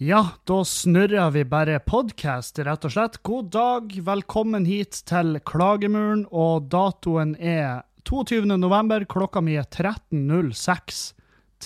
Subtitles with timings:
[0.00, 3.16] Ja, da snurrer vi bare podkast, rett og slett.
[3.26, 8.44] God dag, velkommen hit til Klagemuren, og datoen er 22.
[8.62, 11.00] november, klokka mi er 13.06.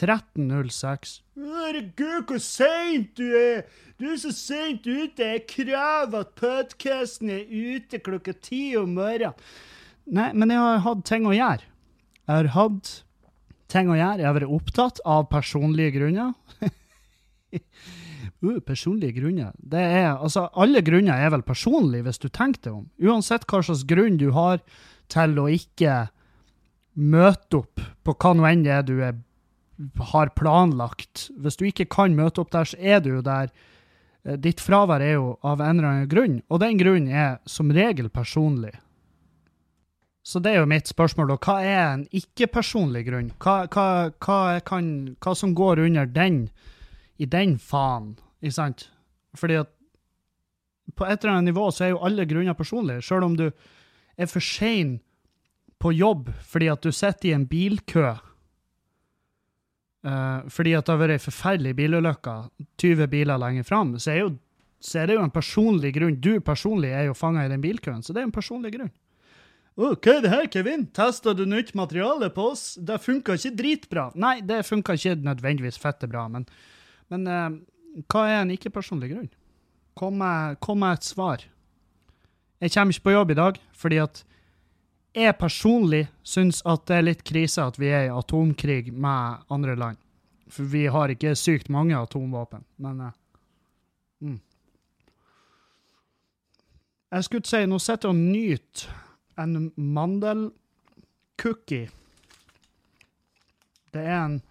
[0.01, 1.13] 13.06.
[1.45, 3.67] Herregud, hvor seint du er!
[4.01, 5.29] Du er så seint ute!
[5.35, 9.37] Jeg krever at podkasten er ute klokka ti om morgenen.
[10.09, 11.69] Nei, men jeg har hatt ting å gjøre.
[12.25, 12.95] Jeg har hatt
[13.69, 14.23] ting å gjøre.
[14.25, 16.33] Jeg har vært opptatt av personlige grunner.
[18.43, 19.53] Uh, personlige grunner.
[19.57, 22.87] Det er, altså, alle grunner er vel personlige, hvis du tenker deg om.
[23.03, 24.63] Uansett hva slags grunn du har
[25.13, 26.07] til å ikke
[26.95, 29.21] møte opp på hva nå enn det er du er,
[30.13, 31.29] har planlagt.
[31.41, 33.53] Hvis du ikke kan møte opp der, så er du jo der.
[34.25, 37.73] Eh, Ditt fravær er jo av en eller annen grunn, og den grunnen er som
[37.73, 38.75] regel personlig.
[40.23, 41.39] Så det er jo mitt spørsmål, da.
[41.43, 43.33] Hva er en ikke-personlig grunn?
[43.43, 43.87] Hva, hva,
[44.23, 46.45] hva, kan, hva som går under den,
[47.19, 48.15] i den faen?
[48.43, 48.91] Ikke sant?
[49.39, 49.71] Fordi at
[50.99, 53.05] på et eller annet nivå så er jo alle grunner personlige.
[53.07, 54.99] Selv om du er for sein
[55.83, 58.13] på jobb fordi at du sitter i en bilkø
[60.07, 62.37] uh, fordi at det har vært ei forferdelig bilulykke
[62.83, 64.35] 20 biler lenger fram, så er,
[64.83, 66.21] så er det jo en personlig grunn.
[66.23, 68.93] Du personlig er jo fanga i den bilkøen, så det er en personlig grunn.
[69.81, 70.85] Ok, det her, Kevin?
[70.93, 72.75] Testa du nytt materiale på oss?
[72.77, 74.11] Det funka ikke dritbra.
[74.21, 76.45] Nei, det funka ikke nødvendigvis fette bra, men,
[77.09, 77.55] men eh,
[78.09, 79.31] hva er en ikke-personlig grunn?
[79.99, 80.57] Kom med,
[80.93, 81.39] et svar.
[82.63, 84.25] Jeg kommer ikke på jobb i dag fordi at
[85.13, 89.77] jeg personlig syns at det er litt krise at vi er i atomkrig med andre
[89.77, 89.97] land.
[90.49, 93.13] For vi har ikke sykt mange atomvåpen, men uh,
[94.21, 94.41] mm.
[97.13, 98.89] Jeg skulle si, nå sitter jeg og nyter
[99.43, 101.91] en mandelcookie.
[103.93, 104.43] Det er en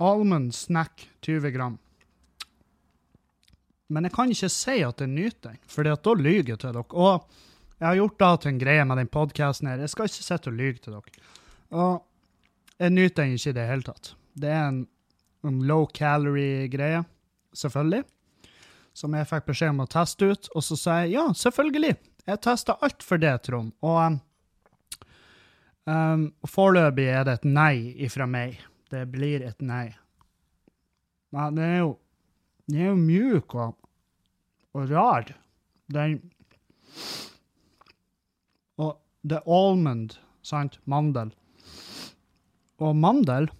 [0.00, 1.78] almond snack 20 gram.
[3.90, 6.84] Men jeg kan ikke si at jeg nyter den, for da lyver jeg til dere.
[6.94, 7.26] Og
[7.80, 9.82] jeg har gjort det til en greie med den podkasten her.
[9.82, 11.26] Jeg skal ikke sitte og lyve til dere.
[11.74, 14.12] Og jeg nyter den ikke i det hele tatt.
[14.40, 14.80] Det er en,
[15.48, 17.02] en low calorie-greie,
[17.56, 18.04] selvfølgelig,
[18.96, 20.50] som jeg fikk beskjed om å teste ut.
[20.54, 21.94] Og så sa jeg ja, selvfølgelig.
[22.30, 23.74] Jeg testa alt for det, Trond.
[23.82, 24.20] Og
[25.90, 27.74] um, foreløpig er det et nei
[28.06, 28.60] ifra meg.
[28.90, 29.88] Det blir et nei.
[31.30, 31.90] Nei, den er jo
[32.70, 33.76] Den er jo mjuk og,
[34.74, 35.32] og rar.
[35.90, 36.20] Den
[38.78, 40.78] Og er almond, sant?
[40.86, 41.32] Mandel.
[42.80, 43.50] Og mandel,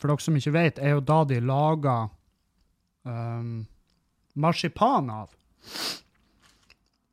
[0.00, 2.08] for dere som ikke vet, er jo da de lager
[3.06, 3.66] um,
[4.34, 5.36] marsipan av.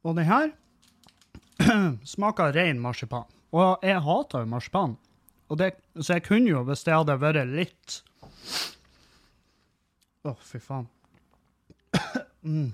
[0.01, 0.49] Og den her
[2.15, 3.27] smaker ren marsipan.
[3.51, 4.97] Og jeg hater jo marsipan.
[5.51, 7.97] Og det, så jeg kunne jo, hvis det hadde vært litt
[10.21, 10.85] Å, fy faen.
[12.45, 12.69] mm.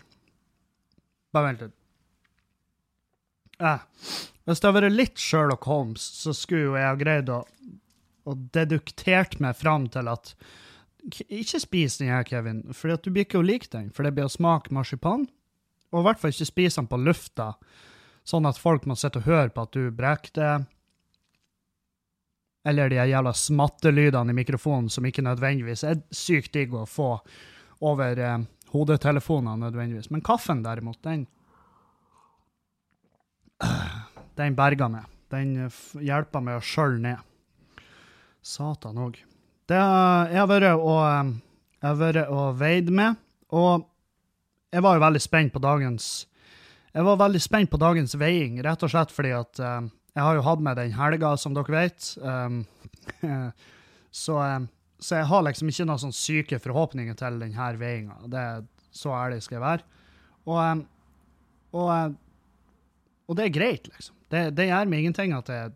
[1.33, 1.75] Bare vent litt.
[3.57, 3.85] Eh.
[4.45, 7.41] Hvis det hadde vært litt Sherlock Holmes, så skulle jo jeg ha greid å,
[8.27, 10.35] å deduktert meg fram til at
[11.31, 14.27] Ikke spis den her, Kevin, for du blir ikke å like den, for det blir
[14.27, 15.25] å smake marsipan.
[15.95, 17.53] Og i hvert fall ikke spise den på lufta,
[18.27, 20.55] sånn at folk må sitte og høre på at du brekker det
[22.67, 27.13] eller de jævla smattelydene i mikrofonen som ikke nødvendigvis er sykt digg å få
[27.87, 28.37] over eh,
[28.73, 30.11] hodetelefonene nødvendigvis.
[30.11, 31.27] Men kaffen, derimot, den
[34.37, 35.05] Den berga meg.
[35.33, 37.23] Den hjelpa hjelper meg å skjølve ned.
[38.45, 39.17] Satan òg.
[39.67, 40.35] Det har eh,
[41.81, 43.17] jeg vært og veid med,
[43.49, 43.87] og
[44.71, 46.27] jeg var jo veldig spent på dagens
[46.93, 49.83] Jeg var veldig spent på dagens veiing, rett og slett fordi at uh,
[50.17, 52.07] jeg har jo hatt med den helga, som dere vet.
[52.25, 52.63] Um,
[54.23, 54.65] så, um,
[54.97, 58.17] så, jeg har liksom ikke noen sånn syke forhåpninger til denne veiinga.
[58.89, 59.85] Så ærlig skal jeg være.
[60.47, 60.81] Og, um,
[61.77, 62.17] og,
[63.27, 64.15] og, det er greit, liksom.
[64.27, 65.75] Det, det gjør meg ingenting at jeg,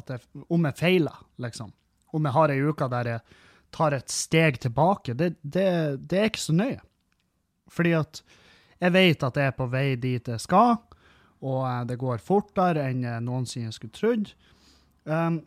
[0.00, 1.74] at jeg, om jeg feiler, liksom.
[2.16, 3.38] Om jeg har ei uke der jeg
[3.76, 5.12] tar et steg tilbake.
[5.12, 5.70] Det, det,
[6.08, 6.80] det er ikke så nøye.
[7.68, 8.22] Fordi at
[8.80, 10.78] jeg vet at jeg er på vei dit jeg skal
[11.44, 14.32] og eh, det går fortere enn jeg noensinne skulle trodd.
[15.08, 15.40] Um,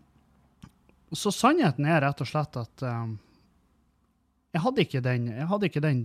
[1.11, 3.17] så sannheten er rett og slett at um,
[4.51, 6.01] jeg hadde ikke, den, jeg hadde ikke den,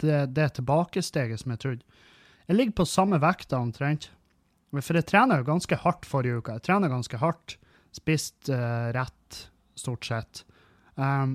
[0.00, 1.98] det, det, tilbakesteget som jeg trodde.
[2.48, 4.10] Jeg ligger på samme vekta omtrent.
[4.70, 6.54] For jeg trener jo ganske hardt forrige uke.
[6.56, 7.56] Jeg trener ganske hardt.
[7.94, 9.40] Spist uh, rett,
[9.78, 10.44] stort sett.
[10.94, 11.34] Um,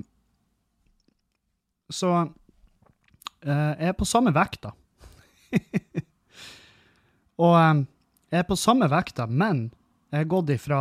[1.92, 2.32] så uh,
[3.46, 4.72] jeg er på samme vekta.
[7.44, 7.84] og um,
[8.36, 9.70] jeg er på samme vekta, men
[10.12, 10.80] jeg har gått ifra,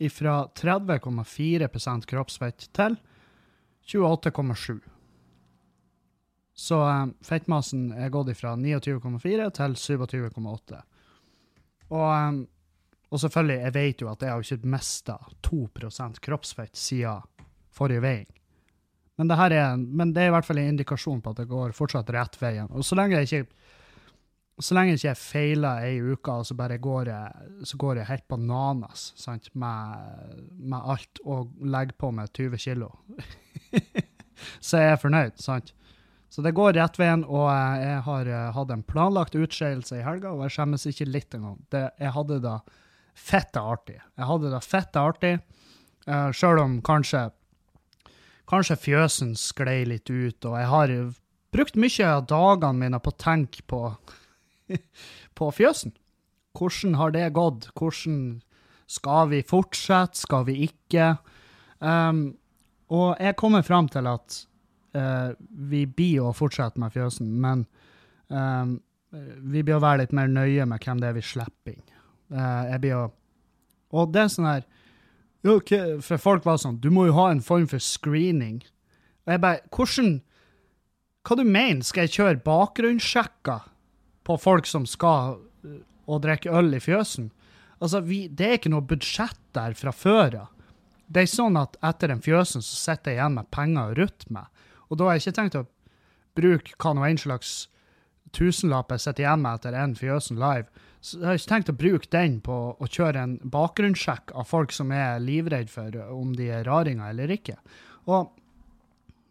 [0.00, 1.68] ifra 30,4
[2.08, 2.96] kroppsfett til
[3.88, 4.78] 28,7.
[6.58, 10.80] Så um, fettmassen er gått ifra 29,4 til 27,8.
[11.88, 12.40] Og, um,
[13.08, 17.22] og selvfølgelig, jeg vet jo at jeg har ikke mista 2% kroppsfett siden
[17.70, 18.32] forrige veiing.
[19.18, 21.72] Men det, er, men det er i hvert fall en indikasjon på at det går
[21.74, 22.68] fortsatt rett veien.
[22.70, 23.67] Og så lenge jeg ikke
[24.64, 28.10] så lenge jeg ikke feiler ei uke, og så bare går jeg, så går jeg
[28.10, 29.50] helt bananas sant?
[29.54, 32.92] Med, med alt og legger på meg 20 kilo,
[34.66, 35.38] så jeg er fornøyd.
[35.42, 35.72] sant?
[36.28, 40.34] Så det går rett veien, og jeg har eh, hatt en planlagt utskeielse i helga,
[40.34, 41.56] og jeg skjemmes ikke litt engang.
[41.72, 42.58] Det, jeg hadde det
[43.18, 43.96] fette artig.
[43.96, 45.32] Jeg hadde det fette artig,
[46.06, 47.28] uh, sjøl om kanskje
[48.48, 50.92] Kanskje fjøsen sklei litt ut, og jeg har
[51.52, 53.80] brukt mye av dagene mine på å tenke på,
[55.38, 55.94] på fjøsen.
[56.58, 57.68] Hvordan har det gått?
[57.78, 58.40] Hvordan
[58.88, 60.18] skal vi fortsette?
[60.18, 61.16] Skal vi ikke?
[61.78, 62.32] Um,
[62.88, 64.40] og jeg kommer fram til at
[64.96, 65.36] uh,
[65.70, 67.66] vi blir å fortsette med fjøsen, men
[68.32, 68.78] um,
[69.10, 71.86] vi blir å være litt mer nøye med hvem det er vi slipper inn.
[72.32, 73.04] Uh, jeg blir å
[73.96, 74.64] Og det er sånn her
[75.48, 78.58] okay, for folk var sånn Du må jo ha en form for screening.
[79.24, 80.18] Og jeg bare Hvordan
[81.24, 81.80] Hva du mener?
[81.84, 83.64] Skal jeg kjøre bakgrunnssjekker
[84.28, 85.38] på folk som skal
[86.08, 87.30] og drikke øl i fjøsen?
[87.78, 90.54] Altså, vi, det er ikke noe budsjett der fra før av.
[91.08, 94.32] Det er sånn at etter den fjøsen så sitter jeg igjen med penger å rutte
[94.34, 94.48] med.
[94.88, 95.66] Og da har jeg ikke tenkt å
[96.38, 97.52] bruke hva nå enn slags
[98.36, 100.68] tusenlapp jeg sitter igjen med etter en fjøsen live.
[101.00, 104.74] Så jeg har ikke tenkt å bruke den på å kjøre en bakgrunnssjekk av folk
[104.74, 107.56] som er livredd for om de er raringer eller ikke.
[108.10, 108.34] Og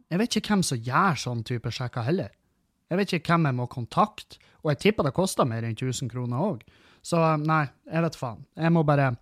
[0.08, 2.32] jeg vet ikke hvem som gjør sånn type sjekker heller.
[2.88, 6.12] Jeg vet ikke hvem jeg må kontakte, og jeg tipper det koster mer enn 1000
[6.12, 6.66] kroner òg.
[7.06, 8.44] Så nei, jeg vet faen.
[8.57, 9.16] Jeg må bare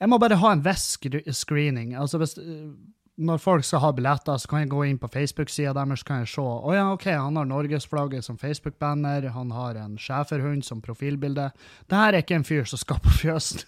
[0.00, 0.98] Jeg må bare ha en viss
[1.32, 1.94] screening.
[1.94, 2.34] Altså hvis
[3.14, 6.32] når folk skal ha billetter, så kan jeg gå inn på Facebook-sida deres kan jeg
[6.32, 11.50] se å ja, ok, han har norgesflagget som Facebook-banner, han har en schæferhund som profilbilde.
[11.86, 13.62] Det her er ikke en fyr som skal på fjøsen.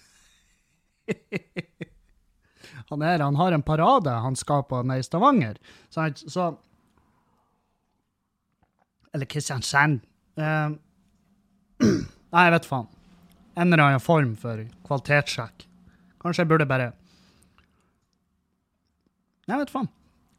[2.90, 5.62] han, er, han har en parade han skal på nede i Stavanger.
[5.94, 6.50] Så, så
[9.16, 10.04] Eller Kristiansand.
[10.36, 10.76] Uh,
[12.36, 12.88] nei, jeg vet faen.
[13.56, 15.64] En eller annen form for kvalitetssjekk.
[16.20, 16.92] Kanskje jeg burde bare
[19.46, 19.86] jeg vet faen.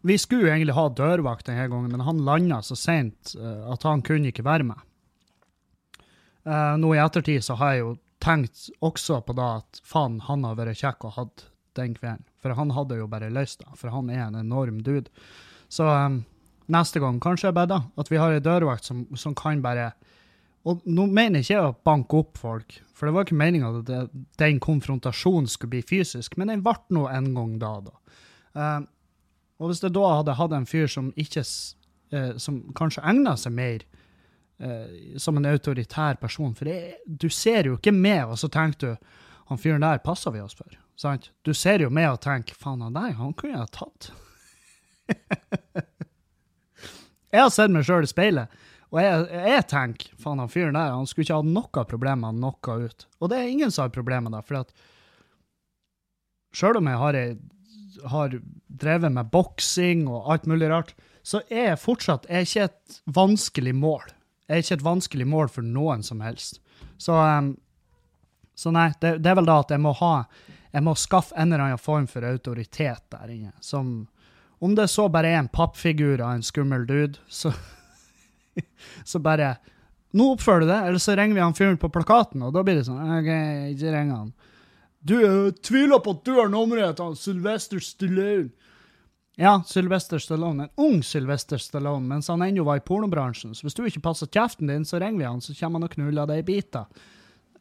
[0.07, 4.03] Vi skulle egentlig ha dørvakt denne gangen, men han landa så seint uh, at han
[4.05, 4.83] kunne ikke være med.
[6.47, 10.43] Uh, nå i ettertid så har jeg jo tenkt også på da at faen, han
[10.47, 11.45] har vært kjekk og hatt
[11.79, 12.25] den kvelden.
[12.43, 15.11] For han hadde jo bare løst det, for han er en enorm dude.
[15.71, 16.21] Så um,
[16.73, 19.91] neste gang kanskje jeg bare da, at vi har ei dørvakt som, som, kan bare
[20.67, 23.87] Og nå mener jeg ikke å banke opp folk, for det var ikke meninga at
[23.87, 24.01] det,
[24.41, 27.93] den konfrontasjonen skulle bli fysisk, men den ble nå en gang da, da.
[28.57, 28.81] Uh,
[29.61, 33.53] og hvis det da hadde hatt en fyr som ikke uh, Som kanskje egna seg
[33.53, 33.85] mer
[34.61, 38.79] uh, som en autoritær person For det, du ser jo ikke med, og så tenker
[38.81, 39.15] du
[39.47, 40.67] han fyren der passer vi oss for.
[40.99, 41.29] Sant?
[41.47, 44.09] Du ser jo med og tenker faen, han der, han kunne jeg ha tatt.
[47.33, 48.57] jeg har sett meg sjøl i speilet,
[48.87, 52.39] og jeg, jeg tenker faen, han fyren der, han skulle ikke ha noe problemer med
[52.39, 53.07] noe ut.
[53.19, 54.71] Og det er ingen som har problemer det, for at
[56.55, 57.37] sjøl om jeg har jeg
[58.07, 58.35] har
[58.67, 60.93] drevet med boksing og alt mulig rart,
[61.25, 64.05] så er jeg fortsatt er ikke et vanskelig mål.
[64.47, 66.61] Jeg er ikke et vanskelig mål for noen som helst.
[67.01, 67.55] Så, um,
[68.55, 70.13] så nei, det, det, er vel da at jeg må ha
[70.71, 73.53] Jeg må skaffe en eller annen form for autoritet der inne.
[73.61, 74.07] Som
[74.59, 77.53] Om det så bare er en pappfigur av en skummel dude, så
[79.05, 79.55] Så bare
[80.17, 82.79] Nå oppfører du det, eller så ringer vi han fyren på plakaten, og da blir
[82.79, 83.27] det sånn OK,
[83.75, 84.29] ikke ring han.
[85.03, 88.47] Du, jeg tviler på at du har nummeret til Sylvester Stallone.
[89.37, 90.65] Ja, Sylvester Stallone.
[90.65, 93.53] En ung Sylvester Stallone, mens han ennå var i pornobransjen.
[93.53, 95.93] Så hvis du ikke passer kjeften din, så ringer vi han, så kommer han og
[95.93, 96.87] knuller deg i biter.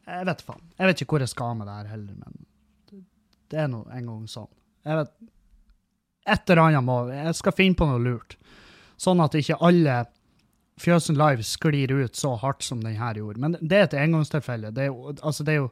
[0.07, 0.63] Jeg vet faen.
[0.79, 3.03] Jeg vet ikke hvor jeg skal med det her heller, men
[3.51, 4.49] det er nå en gang sånn.
[4.87, 5.13] Jeg vet
[6.27, 8.37] Et eller annet må Jeg skal finne på noe lurt.
[8.99, 10.05] Sånn at ikke alle
[10.77, 13.41] Fjøsen Live sklir ut så hardt som den her gjorde.
[13.41, 14.73] Men det er et engangstilfelle.
[14.75, 15.71] Det er altså det er jo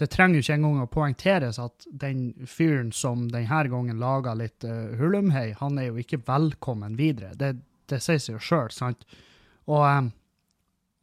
[0.00, 4.64] det trenger jo ikke engang å poengteres at den fyren som denne gangen laga litt
[4.64, 7.34] uh, hulumhei, han er jo ikke velkommen videre.
[7.38, 7.52] Det,
[7.92, 9.04] det sier seg jo sjøl, sant?
[9.68, 10.08] Og, um,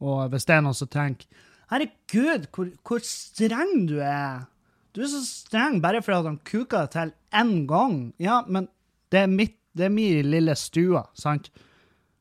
[0.02, 4.42] og, hvis det er noen som tenker Herregud, hvor, hvor, streng du er!
[4.90, 8.10] Du er så streng bare fordi han kuka til én gang.
[8.18, 8.66] Ja, men
[9.10, 11.50] det er, mitt, det er min lille stue, sant?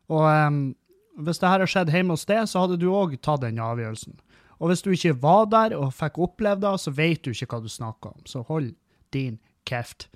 [0.10, 0.62] Og um,
[1.22, 4.18] hvis det her har skjedd hjemme hos deg, så hadde du òg tatt den avgjørelsen.
[4.60, 7.62] Og hvis du ikke var der og fikk oppleve det, så vet du ikke hva
[7.64, 8.24] du snakker om.
[8.28, 8.74] Så hold
[9.16, 9.38] din
[9.70, 10.10] kjeft.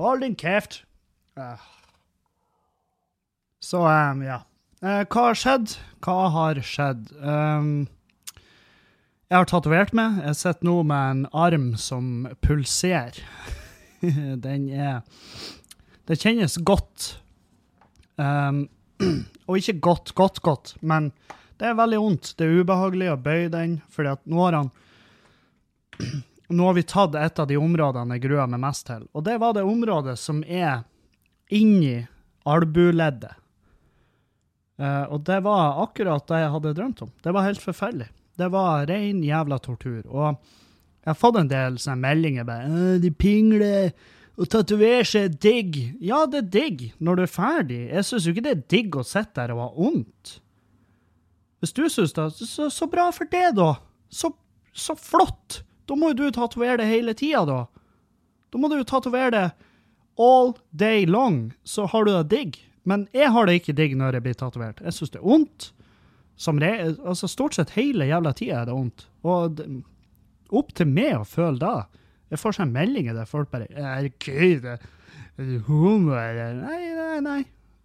[0.00, 0.82] Hold din kjeft.
[1.38, 1.60] Uh.
[3.62, 4.42] Så um, ja.
[4.82, 5.76] Uh, hva har skjedd?
[6.04, 7.12] Hva har skjedd?
[7.22, 7.86] Um,
[9.32, 10.18] jeg har tatovert meg.
[10.26, 13.22] Jeg sitter nå med en arm som pulserer.
[14.44, 15.00] Den er
[16.12, 17.04] Det kjennes godt.
[18.20, 18.66] Um,
[19.48, 21.06] og ikke godt, godt, godt, men
[21.56, 22.32] det er veldig vondt.
[22.36, 24.68] Det er ubehagelig å bøye den, fordi at nå har han
[26.52, 29.38] Nå har vi tatt et av de områdene jeg gruer meg mest til, og det
[29.40, 30.82] var det området som er
[31.48, 32.02] inni
[32.44, 33.38] albueleddet.
[34.76, 37.16] Uh, og det var akkurat det jeg hadde drømt om.
[37.24, 38.12] Det var helt forferdelig.
[38.36, 40.02] Det var ren jævla tortur.
[40.12, 43.94] Og jeg har fått en del sånne meldinger bare 'De pingler.
[44.40, 47.80] Å tatovere seg er digg.' Ja, det er digg når du er ferdig.
[47.90, 50.38] Jeg syns jo ikke det er digg å sitte der og ha vondt.
[51.62, 53.76] Hvis du syns det, så, så, bra for det, da.
[54.10, 54.32] Så,
[54.74, 55.60] så flott.
[55.86, 57.60] Da må jo du tatovere det hele tida, da.
[58.50, 59.44] Da må du jo tatovere det
[60.20, 62.58] all day long, så har du det digg.
[62.82, 64.82] Men jeg har det ikke digg når jeg blir tatovert.
[64.82, 65.70] Jeg syns det er vondt.
[66.42, 69.06] Altså Stort sett hele jævla tida er det vondt.
[69.22, 69.62] Og
[70.50, 72.01] opp til meg å føle det.
[72.32, 74.78] Jeg får sånne meldinger der folk bare Er det gøy, det
[75.68, 77.42] homo, eller Nei, nei, nei.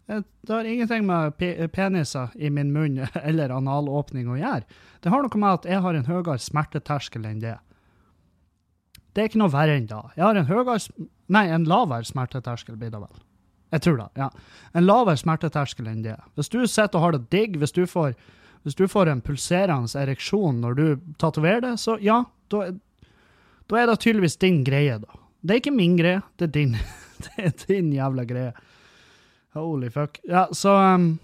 [0.07, 1.35] Det har ingenting med
[1.75, 4.63] peniser i min munn eller analåpning å gjøre.
[5.03, 7.57] Det har noe med at jeg har en høyere smerteterskel enn det.
[9.11, 10.05] Det er ikke noe verre enn da.
[10.15, 10.79] Jeg har en høyere
[11.27, 13.23] Nei, en lavere smerteterskel, blir det vel.
[13.75, 14.29] Jeg tror det, ja.
[14.71, 16.15] En lavere smerteterskel enn det.
[16.39, 18.13] Hvis du sitter og har det digg, hvis du får,
[18.63, 20.85] hvis du får en pulserende ereksjon når du
[21.19, 22.21] tatoverer det, så ja,
[22.53, 22.69] da,
[23.67, 25.19] da er det tydeligvis din greie, da.
[25.41, 26.75] Det er ikke min greie, det er din.
[27.23, 28.51] det er din jævla greie.
[29.57, 30.19] Holy fuck.
[30.27, 31.17] Ja, så um,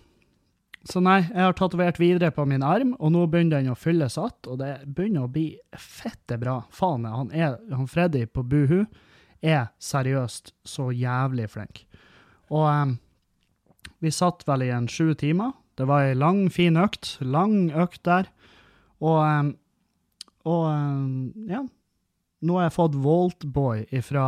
[0.83, 4.17] Så nei, jeg har tatovert videre på min arm, og nå begynner den å fylles
[4.19, 6.57] att, og det begynner å bli fette bra.
[6.75, 8.81] Faen, han, er, han Freddy på Buhu
[9.39, 11.85] er seriøst så jævlig flink.
[12.51, 12.97] Og um,
[14.03, 15.53] vi satt vel i en sju timer.
[15.79, 17.15] Det var ei lang, fin økt.
[17.23, 18.27] Lang økt der.
[18.99, 19.53] Og, um,
[20.43, 21.63] og um, ja.
[22.43, 24.23] Nå har jeg fått Voltboy ifra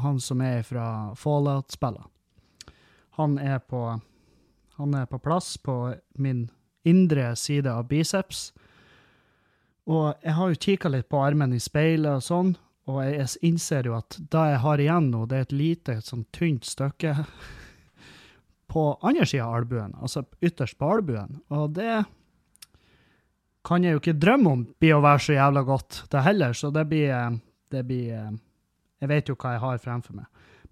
[0.00, 2.06] han som er fra Fallout-spillet.
[3.18, 4.00] Han er på
[4.80, 6.48] Han er på plass på min
[6.88, 8.52] indre side av biceps.
[9.84, 12.54] Og jeg har jo kikka litt på armen i speilet og sånn,
[12.88, 16.24] og jeg innser jo at det jeg har igjen nå, det er et lite, sånn
[16.32, 17.12] tynt stykke
[18.72, 21.42] på andre sida av albuen, altså ytterst på albuen.
[21.52, 22.06] Og det
[23.66, 26.56] kan jeg jo ikke drømme om blir å være så jævla godt, det heller.
[26.56, 27.40] Så det blir,
[27.72, 28.38] det blir
[29.00, 30.26] Jeg vet jo hva jeg har fremfor meg.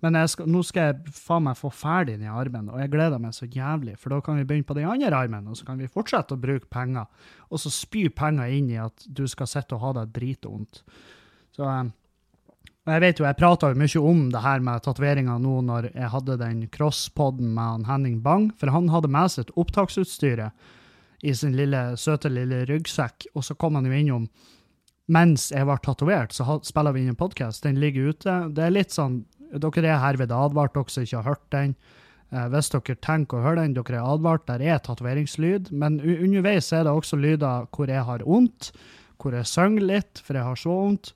[0.04, 3.32] Men skal, nå skal jeg faen meg få ferdig den armen, og jeg gleder meg
[3.34, 5.90] så jævlig, for da kan vi begynne på den andre armen, og så kan vi
[5.90, 7.08] fortsette å bruke penger,
[7.48, 10.84] og så spy penger inn i at du skal sitte og ha det dritvondt.
[11.56, 11.66] Så
[12.88, 16.08] og jeg vet jo, jeg prata mye om det her med tatoveringa nå når jeg
[16.08, 20.70] hadde den crosspoden med Henning Bang, for han hadde med seg et opptaksutstyret
[21.22, 24.28] i sin lille, søte lille ryggsekk, og så kom han jo innom
[25.08, 27.62] mens jeg var tatovert, så spiller vi inn en podkast.
[27.64, 28.34] Den ligger ute.
[28.52, 31.70] Det er litt sånn Dere er herved advart, dere som ikke har hørt den.
[32.28, 34.44] Eh, hvis dere tenker å høre den, dere er advart.
[34.50, 38.68] Der er tatoveringslyd, men underveis er det også lyder hvor jeg har vondt,
[39.16, 41.14] hvor jeg synger litt, for jeg har så vondt.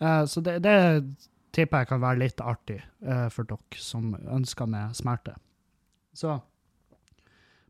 [0.00, 0.78] Uh, så det, det,
[1.54, 5.36] tipper jeg kan være litt artig uh, for dere som ønsker meg smerte.
[6.16, 6.40] Så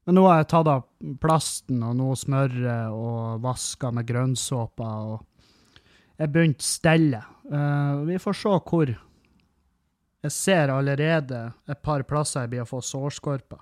[0.05, 0.83] Men nå har jeg tatt av
[1.21, 7.31] plasten og nå smøret og vaska med grønnsåpe, og jeg begynte stellet.
[7.49, 8.93] Uh, vi får se hvor.
[10.25, 13.61] Jeg ser allerede et par plasser jeg blir å få sårskorper.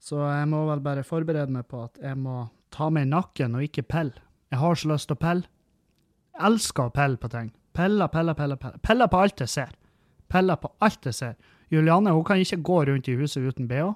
[0.00, 3.56] Så jeg må vel bare forberede meg på at jeg må ta meg i nakken
[3.58, 4.22] og ikke pelle.
[4.50, 5.48] Jeg har så lyst til å pelle
[6.46, 7.50] elsker å pelle på ting.
[7.76, 8.80] Pelle, pelle, pelle, pelle.
[8.82, 9.74] Pelle på alt jeg ser.
[10.30, 11.34] Pelle på alt jeg ser.
[11.70, 13.92] Juliane hun kan ikke gå rundt i huset uten bh.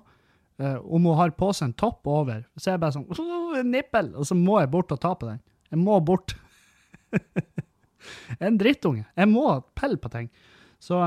[0.61, 3.73] Uh, om hun har på seg en topp over, så er jeg bare sånn en
[3.75, 5.40] nippel, og så må jeg bort og ta på den.
[5.73, 6.37] Jeg må bort.
[7.14, 9.06] jeg er en drittunge.
[9.16, 10.28] Jeg må pelle på ting.
[10.78, 11.00] Så,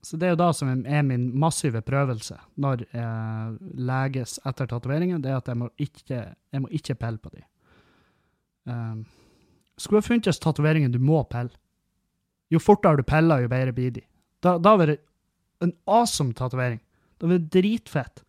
[0.00, 5.20] så, det er jo da som er min massive prøvelse når jeg leges etter tatoveringer,
[5.20, 7.48] det er at jeg må ikke, jeg må ikke pelle på dem.
[8.62, 9.02] Um,
[9.76, 11.52] skulle ha funnes tatoveringer du må pelle.
[12.52, 14.04] Jo fortere du peller, jo bedre blir de.
[14.44, 15.00] Da, da vil det
[15.64, 16.80] en awesome tatovering.
[17.18, 18.22] Da blir det dritfett.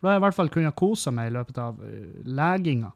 [0.00, 2.90] For da har jeg i hvert fall kunnet kose meg i løpet av uh, leginga.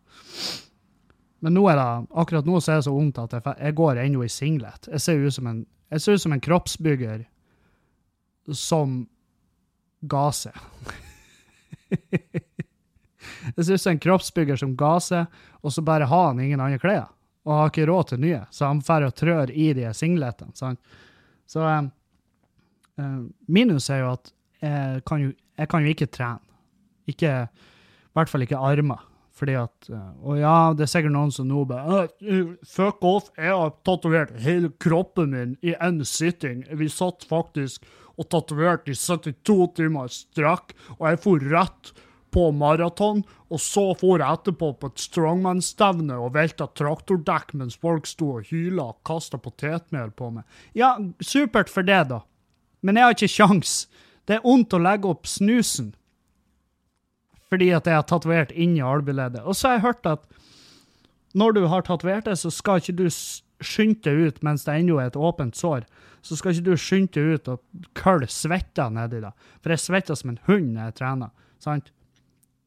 [1.45, 4.01] Men nå er det, akkurat nå så er det så vondt at jeg, jeg går
[4.01, 4.89] ennå i singlet.
[4.89, 7.27] Jeg ser ut som en, ut som en kroppsbygger
[8.57, 9.03] som
[10.09, 10.57] ga seg.
[11.93, 16.65] jeg ser ut som en kroppsbygger som ga seg, og så bare har han ingen
[16.65, 17.11] andre klær
[17.45, 20.55] og har ikke råd til nye, så han drar og trør i de singletene.
[20.57, 20.81] Sant?
[21.45, 24.33] Så um, minus er jo at
[24.65, 26.54] jeg kan jo, jeg kan jo ikke trene.
[27.11, 29.03] Ikke, I hvert fall ikke armer.
[29.35, 33.33] Fordi at eh, Og ja, det er sikkert noen som nå bare «Øh, Fuck off,
[33.35, 36.63] jeg har tatovert hele kroppen min i én sitting.
[36.71, 37.83] Vi satt faktisk
[38.15, 40.71] og tatoverte i 72 timer strakk,
[41.01, 41.91] og jeg for rett
[42.35, 48.07] på maraton, og så for jeg etterpå på et strongman-stevne og velta traktordekk mens folk
[48.11, 50.47] sto og hyla og kasta potetmel på meg.
[50.79, 52.23] Ja, supert for det, da.
[52.87, 53.75] Men jeg har ikke kjangs.
[54.27, 55.91] Det er vondt å legge opp snusen
[57.55, 59.45] fordi at jeg har tatovert inni albueleddet.
[59.47, 60.25] Og så har jeg hørt at
[61.35, 65.01] når du har tatovert det, så skal ikke du skynde deg ut mens det ennå
[65.01, 65.87] er et åpent sår.
[66.25, 69.33] Så skal ikke du skynde deg ut og kølle svetta nedi det.
[69.63, 71.33] For jeg svetter som en hund når jeg trener.
[71.63, 71.91] sant?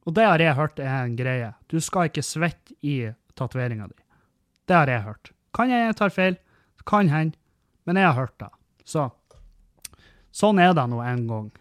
[0.08, 1.51] Og det har jeg hørt er en greie.
[1.67, 3.98] Du skal ikke svette i tatoveringa di.
[4.67, 5.32] Det har jeg hørt.
[5.56, 6.38] Kan jeg tar feil?
[6.88, 7.36] Kan hende.
[7.84, 8.51] Men jeg har hørt det.
[8.88, 9.10] Så
[10.32, 11.51] sånn er det nå en gang.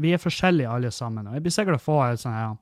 [0.00, 1.26] Vi er forskjellige alle sammen.
[1.26, 2.54] og Jeg blir sikkert å få en sånn her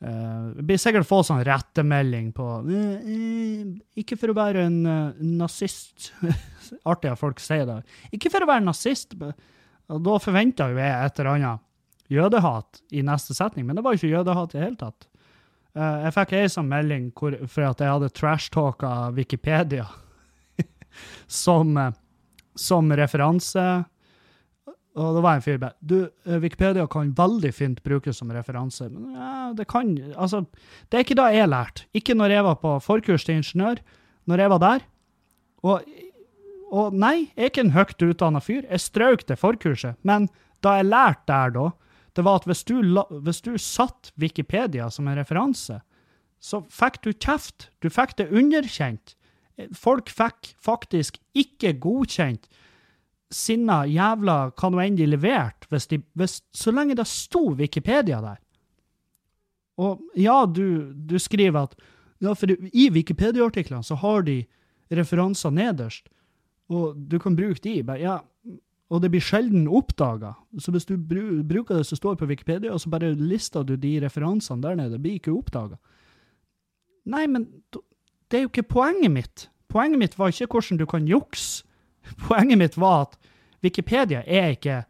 [0.00, 3.64] Uh, jeg blir sikkert få sånn rettemelding på uh,
[4.00, 4.78] Ikke for å være en
[5.36, 6.06] nazist
[6.88, 7.82] Artig at folk sier det.
[8.16, 9.12] Ikke for å være nazist.
[9.90, 11.66] Og da forventa jo jeg et eller annet
[12.10, 15.08] jødehat i neste setning, men det var ikke jødehat i det hele tatt.
[15.74, 19.84] jeg fikk ei sånn melding hvor, for at jeg hadde trashtalka Wikipedia
[21.42, 21.76] som,
[22.54, 23.66] som referanse
[24.98, 28.88] og det var en fyr bare Du, eh, Wikipedia kan veldig fint brukes som referanse.
[28.90, 30.46] Men ja, det kan Altså,
[30.90, 31.86] det er ikke da jeg lærte.
[31.94, 33.78] Ikke når jeg var på forkurs til ingeniør.
[34.26, 34.80] Når jeg var der.
[35.62, 35.82] Og,
[36.72, 38.64] og nei, jeg er ikke en høyt utdanna fyr.
[38.66, 39.94] Jeg strøk det forkurset.
[40.02, 40.28] Men
[40.62, 41.70] da jeg lærte der, da,
[42.16, 42.82] det var at hvis du,
[43.22, 45.80] hvis du satt Wikipedia som en referanse,
[46.40, 47.70] så fikk du kjeft.
[47.80, 49.14] Du fikk det underkjent.
[49.76, 52.48] Folk fikk faktisk ikke godkjent
[53.30, 58.40] sinna jævla hva nå enn de leverte, så lenge det sto Wikipedia der.
[59.80, 61.76] Og ja, du, du skriver at
[62.20, 64.42] ja, for i Wikipedia-artiklene så har de
[64.92, 66.10] referanser nederst,
[66.70, 67.78] og du kan bruke de.
[67.86, 68.18] Bare, ja,
[68.90, 70.34] og det blir sjelden oppdaga.
[70.58, 73.96] Så hvis du bruker det som står på Wikipedia, og så bare lister du de
[74.02, 75.78] referansene der nede, det blir ikke oppdaga.
[77.10, 79.48] Nei, men det er jo ikke poenget mitt.
[79.70, 81.64] Poenget mitt var ikke hvordan du kan jukse.
[82.28, 83.18] Poenget mitt var at
[83.64, 84.84] Wikipedia er ikke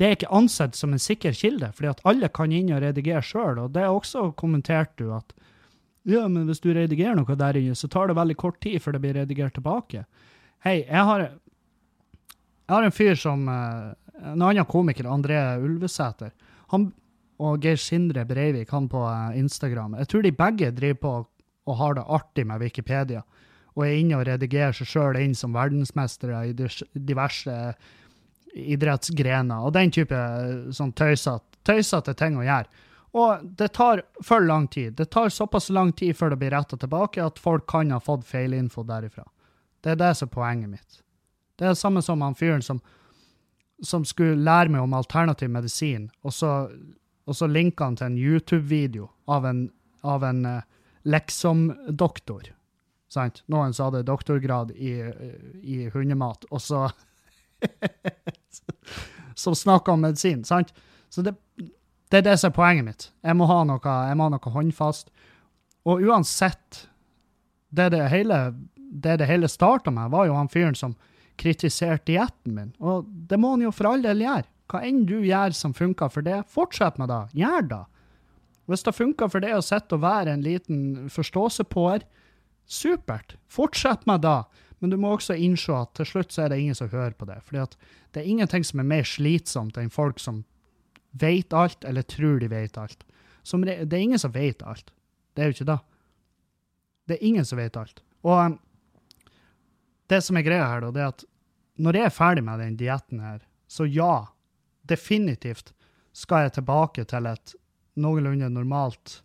[0.00, 3.20] det er ikke ansett som en sikker kilde, fordi at alle kan inn og redigere
[3.22, 3.60] sjøl.
[3.60, 5.34] Og det er også kommentert du at
[6.08, 8.96] ja, men hvis du redigerer noe der inne, så tar det veldig kort tid før
[8.96, 10.02] det blir redigert tilbake.
[10.64, 13.90] Hei, jeg har, jeg har en fyr som eh,
[14.22, 16.30] En annen komiker, André Ulvesæter,
[16.70, 16.92] han
[17.42, 19.96] og Geir Sindre Breivik, han på eh, Instagram.
[19.98, 21.14] Jeg tror de begge driver på
[21.70, 23.22] og har det artig med Wikipedia,
[23.74, 27.56] og er inne og redigerer seg sjøl inn som verdensmestere i diverse
[28.52, 30.16] idrettsgrener og den type
[30.76, 32.88] sånn tøysete ting å gjøre.
[33.12, 34.94] Og det tar for lang tid.
[34.96, 38.24] Det tar såpass lang tid før det blir retta tilbake at folk kan ha fått
[38.28, 39.26] feilinfo derifra.
[39.84, 41.02] Det er det som er poenget mitt.
[41.58, 42.80] Det er det samme som han fyren som,
[43.84, 46.52] som skulle lære meg om alternativ medisin, og så,
[47.28, 49.66] og så linka han til en YouTube-video av en,
[50.00, 50.64] av en uh,
[51.04, 52.48] liksom-doktor.
[53.12, 53.42] Sant?
[53.52, 54.94] Noen som hadde doktorgrad i,
[55.60, 56.86] i hundemat, og så
[59.42, 60.44] som snakka om medisin.
[60.48, 60.72] sant?
[61.12, 61.34] Så det,
[62.08, 63.08] det, er det som er poenget mitt.
[63.20, 65.12] Jeg må ha noe, jeg må ha noe håndfast.
[65.84, 66.86] Og uansett
[67.72, 68.36] Det det hele,
[68.76, 70.92] det det hele starta med, var jo han fyren som
[71.40, 72.74] kritiserte dietten min.
[72.80, 74.44] Og det må han jo for all del gjøre.
[74.68, 77.22] Hva enn du gjør som funker for det, fortsett med det.
[77.40, 77.80] Gjør det.
[78.68, 82.04] Hvis det funker for det å sitte og være en liten forståsepåer,
[82.72, 83.36] supert.
[83.48, 84.44] Fortsett med det.
[84.78, 87.28] Men du må også innse at til slutt så er det ingen som hører på
[87.28, 87.38] det.
[87.46, 87.66] Fordi
[88.12, 90.42] det er ingenting som er mer slitsomt enn folk som
[91.12, 93.04] vet alt, eller tror de vet alt.
[93.42, 94.90] Som, det er ingen som vet alt.
[95.34, 95.78] Det er jo ikke det.
[97.08, 98.02] Det er ingen som vet alt.
[98.24, 98.58] Og um,
[100.10, 101.26] det som er greia her, da, det er at
[101.82, 104.26] når jeg er ferdig med den dietten her, så ja,
[104.88, 105.72] definitivt
[106.16, 107.54] skal jeg tilbake til et
[108.00, 109.20] noenlunde normalt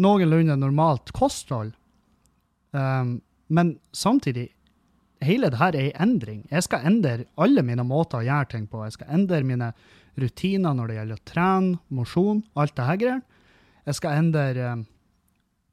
[0.00, 1.72] noenlunde normalt kosthold.
[2.72, 3.20] Um,
[3.52, 4.48] men samtidig,
[5.22, 6.46] hele det her er en endring.
[6.50, 8.84] Jeg skal endre alle mine måter å gjøre ting på.
[8.86, 9.72] Jeg skal endre mine
[10.20, 13.22] rutiner når det gjelder å trene, mosjon, alt det her greier.
[13.88, 14.86] Jeg skal endre um,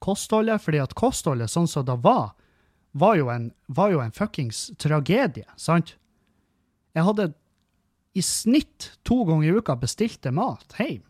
[0.04, 2.34] kostholdet, fordi at kostholdet sånn som det var,
[2.98, 5.94] var jo en, var jo en fuckings tragedie, sant?
[6.98, 7.30] Jeg hadde
[8.18, 11.04] i snitt to ganger i uka bestilte mat hjem.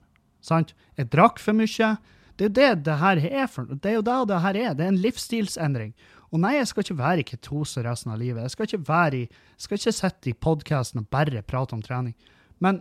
[0.43, 0.73] Sant?
[0.99, 1.93] Jeg drakk for mye.
[2.39, 4.73] Det er jo det det her er for Det er jo det det her er.
[4.73, 5.93] Det er en livsstilsendring.
[6.31, 8.45] Og nei, jeg skal ikke være i ketose resten av livet.
[8.45, 9.25] Jeg skal ikke være i,
[9.57, 12.15] skal ikke sitte i podkasten og bare prate om trening.
[12.63, 12.79] Men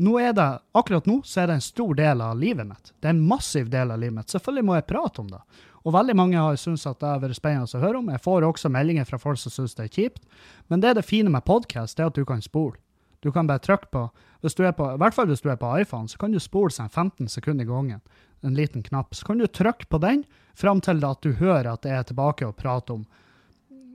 [0.00, 2.92] nå er det, akkurat nå så er det en stor del av livet mitt.
[3.00, 4.32] Det er en massiv del av livet mitt.
[4.32, 5.40] Selvfølgelig må jeg prate om det.
[5.80, 8.08] Og veldig mange har syntes at det har vært spennende å høre om.
[8.12, 10.24] Jeg får også meldinger fra folk som syns det er kjipt.
[10.68, 12.76] Men det er det fine med podkast, er at du kan spole.
[13.20, 14.06] Du kan bare trykke på,
[14.40, 17.28] på, I hvert fall hvis du er på iPhone, så kan du spole seg 15
[17.28, 18.00] sekunder i gangen.
[18.40, 19.14] En liten knapp.
[19.14, 20.24] Så kan du trykke på den
[20.54, 23.06] fram til at du hører at jeg er tilbake og prater om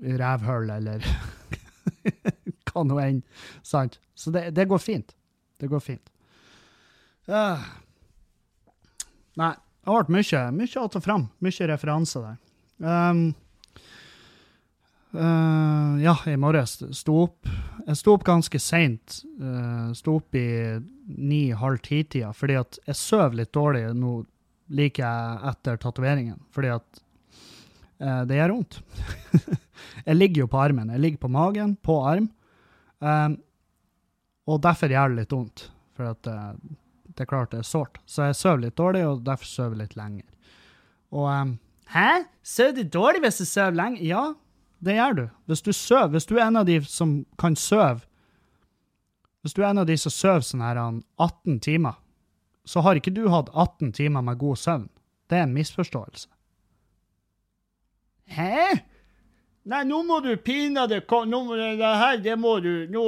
[0.02, 1.06] rævhull eller
[2.70, 3.22] hva nå enn.
[3.64, 4.00] Sant?
[4.16, 5.16] Så det, det, går fint.
[5.60, 6.12] Det går fint.
[7.30, 7.64] Uh.
[9.40, 11.28] Nei, det har vært mye, mye att og fram.
[11.44, 12.38] Mye referanser der.
[12.86, 13.26] Um,
[15.16, 17.48] uh, ja, i morges sto opp
[17.86, 19.22] Jeg sto opp ganske seint.
[19.40, 20.48] Uh, sto opp i
[21.06, 24.24] ni-halv ti-tida fordi at jeg sover litt dårlig nå
[24.68, 25.10] like
[25.50, 26.40] etter tatoveringen.
[26.54, 27.02] Fordi at
[28.00, 28.80] eh, det gjør vondt.
[30.08, 30.94] jeg ligger jo på armen.
[30.96, 32.32] Jeg ligger på magen, på arm.
[33.00, 33.38] Um,
[34.50, 35.68] og derfor gjør det litt vondt.
[35.96, 36.56] For at uh,
[37.16, 38.00] det er klart det er sårt.
[38.10, 40.26] Så jeg sover litt dårlig, og derfor sover jeg litt lenger.
[41.16, 41.54] Og um,
[41.94, 42.26] Hæ?
[42.42, 44.02] Sover du dårlig hvis du sover lenge?
[44.02, 44.34] Ja,
[44.86, 45.26] det gjør du.
[45.46, 48.02] Hvis du sover, hvis du er en av de som kan sove
[49.46, 52.00] Hvis du er en av de som sover sånn her 18 timer,
[52.66, 54.90] så har ikke du hatt 18 timer med god søvn.
[55.30, 56.30] Det er en misforståelse.
[58.36, 58.82] Hæ?
[59.66, 63.04] Nei, nå må du pinadø Nå må det her, det må du nå,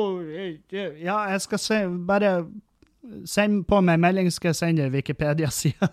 [0.73, 2.31] Ja, jeg skal se Bare
[3.25, 5.87] Send på meg melding, skal jeg sende Wikipedia-sida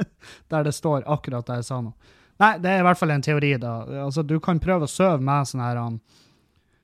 [0.52, 1.90] der det står akkurat det jeg sa nå.
[2.38, 3.72] Nei, det er i hvert fall en teori, da.
[4.04, 5.80] Altså, du kan prøve å søve med sånn her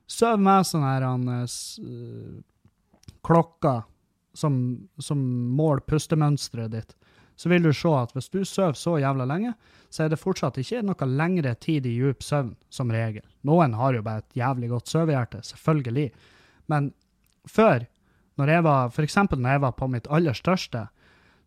[0.09, 2.41] søve med sånn her um, uh,
[3.23, 3.85] klokker
[4.37, 4.55] som,
[5.01, 5.19] som
[5.57, 6.95] måler pustemønsteret ditt.
[7.37, 9.53] Så vil du se at hvis du sover så jævla lenge,
[9.93, 13.25] så er det fortsatt ikke noe lengre tid i djup søvn, som regel.
[13.45, 16.09] Noen har jo bare et jævlig godt sovehjerte, selvfølgelig.
[16.73, 16.91] Men
[17.47, 17.85] før
[18.37, 20.87] når jeg var, for eksempel når jeg var på mitt aller største,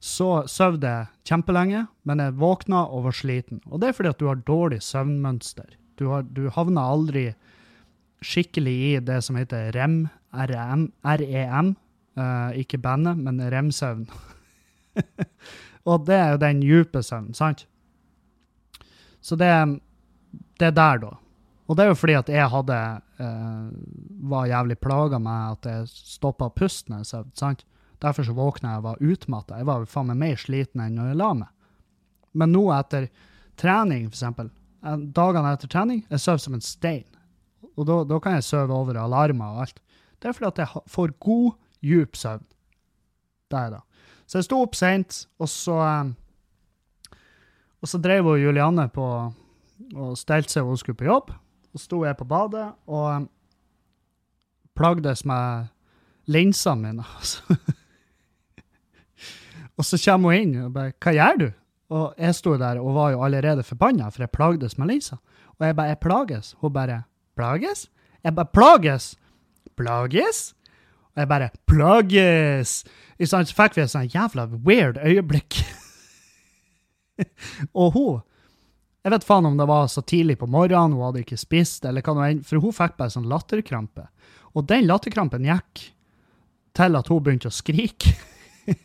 [0.00, 3.61] så sov jeg kjempelenge, men jeg våkna og var sliten.
[3.68, 5.76] Og det er fordi at du har dårlig søvnmønster.
[6.00, 7.26] Du, har, du havner aldri
[8.24, 11.74] skikkelig i det som heter REM, REM, REM
[12.20, 14.04] uh, ikke bandet, men REM-søvn.
[15.88, 17.66] og det er jo den dype søvnen, sant?
[19.20, 19.50] Så det,
[20.61, 21.16] det er der, da.
[21.70, 22.76] Og det er jo fordi at jeg hadde
[23.20, 23.66] uh,
[24.30, 27.28] var jævlig plaga med at jeg stoppa pusten når jeg sov.
[27.38, 27.64] sant?
[28.00, 29.59] Derfor så våkna jeg og var utmatta.
[29.61, 31.52] Jeg var jo faen meg mer sliten enn når jeg la meg.
[32.40, 33.06] Men nå etter
[33.61, 34.50] trening, for eksempel,
[34.83, 37.06] eh, dagene etter trening, jeg sover som en stein.
[37.76, 39.83] Og da, da kan jeg sove over alarmer og alt.
[40.20, 42.44] Det er fordi at jeg får god, djup søvn.
[43.50, 43.82] Det er det.
[44.26, 46.10] Så jeg sto opp seint, og så eh,
[47.80, 49.04] Og så drev hun Julianne på
[49.96, 51.30] og stelte seg og hun skulle på jobb.
[51.72, 53.28] Så sto jeg på badet og um,
[54.76, 55.70] plagdes med
[56.30, 57.06] linsene mine.
[57.18, 57.56] Altså.
[59.80, 61.52] og så kommer hun inn og bare 'Hva gjør du?'
[61.90, 65.16] Og jeg sto der og var jo allerede forbanna, for jeg plagdes med linser.
[65.58, 66.54] Og jeg bare 'Jeg plages'.
[66.60, 67.02] Hun bare
[67.36, 67.88] 'Plages?'
[68.24, 69.16] Jeg bare 'Plages'.
[69.76, 70.54] Plages?
[71.20, 72.85] Jeg bare 'Plages'.
[73.20, 75.61] Så fikk vi et sånt jævla weird øyeblikk.
[77.80, 78.20] og hun
[79.00, 82.04] jeg vet faen om det var så tidlig på morgenen, hun hadde ikke spist, eller
[82.04, 84.04] hva nå for hun fikk bare sånn latterkrampe.
[84.52, 85.87] Og den latterkrampen gikk
[86.76, 88.12] til at hun begynte å skrike.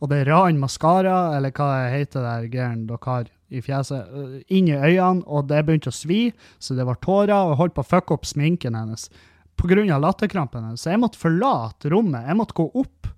[0.00, 4.36] og det rann maskara, eller hva det heter der greiene dere har i fjeset, øh,
[4.54, 6.28] inn i øynene, og det begynte å svi,
[6.62, 9.08] så det var tårer, og holdt på å fucke opp sminken hennes
[9.56, 9.98] pga.
[9.98, 10.82] latterkrampen hennes.
[10.82, 13.10] Så jeg måtte forlate rommet, jeg måtte gå opp,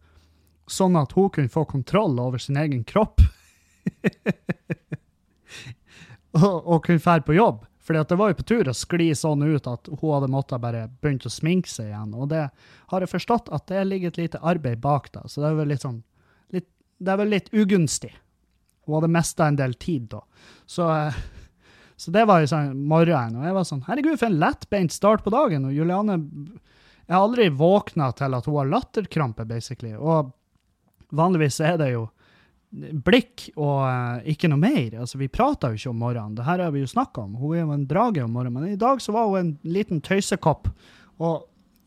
[0.67, 3.21] sånn at hun kunne få kontroll over sin egen kropp.
[6.37, 7.65] og, kunne fære på jobb.
[7.87, 10.89] Fordi det var jo på tur å skli sånn ut at hun hadde måttet bare
[11.03, 12.17] begynt å sminke seg igjen.
[12.19, 12.49] Og det
[12.91, 15.71] har jeg forstått at det ligger et lite arbeid bak da, så det er vel
[15.71, 16.01] litt sånn
[16.55, 16.67] litt,
[16.99, 18.11] Det er vel litt ugunstig.
[18.87, 20.23] Hun hadde mista en del tid da.
[20.67, 21.15] Så, eh,
[21.97, 25.25] så det var jo sånn morgenen, og jeg var sånn Herregud, for en lettbeint start
[25.25, 25.65] på dagen.
[25.65, 29.95] Og Juliane Jeg har aldri våkna til at hun har latterkrampe, basically.
[29.95, 30.33] Og
[31.17, 32.09] vanligvis er det jo
[33.07, 34.99] blikk og uh, ikke noe mer.
[35.01, 37.39] Altså, Vi prater jo ikke om morgenen, det her har vi jo snakka om.
[37.41, 40.03] Hun er jo en drage om morgenen, men i dag så var hun en liten
[40.05, 40.69] tøysekopp.
[41.23, 41.47] Og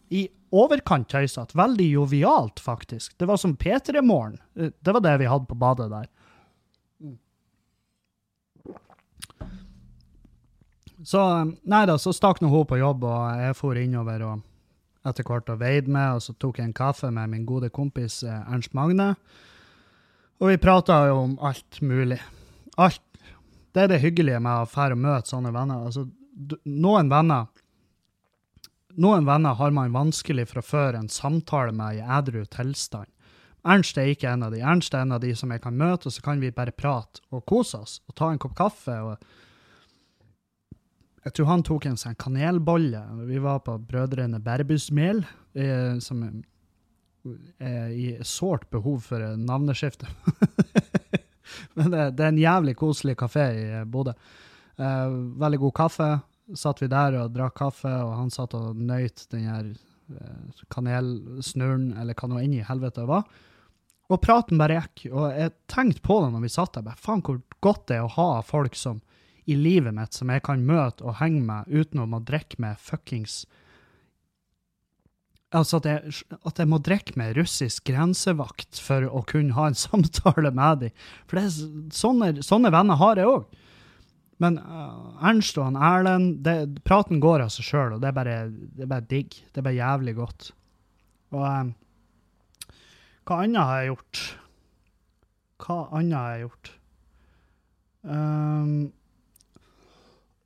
[0.09, 1.57] i overkant tøysete.
[1.57, 3.17] Veldig jovialt, faktisk.
[3.19, 4.39] Det var som P3-morgen.
[4.57, 6.07] Eh, det var det vi hadde på badet der.
[11.05, 14.45] Så eh, nei da, så stakk nå hun på jobb, og jeg for innover og
[15.07, 18.21] etter hvert og veide med, og så tok jeg en kaffe med min gode kompis
[18.27, 19.13] Ernst Magne.
[20.39, 22.19] Og vi prata jo om alt mulig.
[22.79, 23.01] Alt.
[23.75, 25.87] Det er det hyggelige med å fære og møte sånne venner.
[25.87, 26.07] Altså,
[26.65, 27.49] noen venner
[28.99, 33.07] Noen venner har man vanskelig for å føre en samtale med i edru tilstand.
[33.63, 34.59] Ernst er ikke en av de.
[34.65, 37.21] Ernst er en av de som jeg kan møte, og så kan vi bare prate
[37.29, 38.97] og kose oss og ta en kopp kaffe.
[38.99, 39.23] og
[41.25, 43.01] Jeg tror han tok en sånn kanelbolle.
[43.27, 46.23] Vi var på Brødrene Berbusmel, eh, som
[47.59, 50.07] er i sårt behov for navneskifte.
[51.75, 54.13] Men det, det, er en jævlig koselig kafé i Bodø.
[54.79, 56.09] Eh, veldig god kaffe.
[56.57, 61.91] Satt vi der og drakk kaffe, og han satt og nøyt den her eh, kanelsnurren,
[61.99, 63.27] eller hva nå inn i helvete det var.
[64.09, 65.09] Og praten bare gikk.
[65.11, 66.87] Og jeg tenkte på det når vi satt der.
[66.87, 69.03] bare, Faen, hvor godt det er å ha folk som
[69.45, 72.79] i livet mitt som jeg kan møte og henge med uten å må drikke med
[72.81, 73.43] fuckings
[75.49, 76.11] Altså at jeg,
[76.45, 81.07] at jeg må drikke med russisk grensevakt for å kunne ha en samtale med dem.
[81.25, 83.57] For er, sånne, sånne, venner har jeg òg.
[84.39, 88.15] Men uh, Ernst og han Erlend, det, praten går av seg sjøl, og det er,
[88.15, 88.35] bare,
[88.77, 89.39] det er, bare, digg.
[89.49, 90.51] Det er bare jævlig godt.
[91.33, 91.73] Og um,
[93.25, 94.21] hva annet har jeg gjort?
[95.65, 96.71] Hva annet har jeg gjort?
[98.05, 98.71] Um,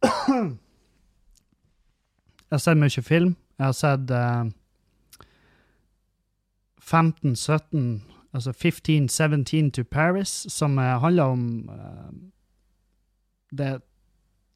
[0.03, 0.57] jeg
[2.51, 3.35] har sett mye film.
[3.57, 4.45] Jeg har sett uh,
[6.83, 8.01] 15-17,
[8.35, 12.11] altså 15-17 to Paris, som uh, handler om uh,
[13.51, 13.77] det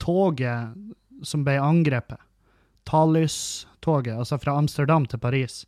[0.04, 0.76] toget
[1.24, 2.20] som ble angrepet.
[2.88, 5.66] Talys-toget, altså fra Amsterdam til Paris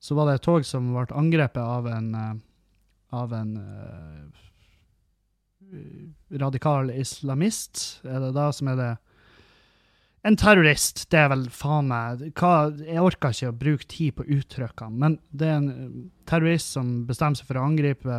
[0.00, 2.34] så var det et tog som ble angrepet av en, uh,
[3.18, 4.47] av en uh,
[6.40, 8.00] radikal islamist.
[8.04, 8.96] Er det da som er det
[10.26, 14.98] En terrorist, det er vel faen meg Jeg orker ikke å bruke tid på uttrykkene,
[14.98, 15.92] men det er en eh,
[16.26, 18.18] terrorist som bestemmer seg for å angripe,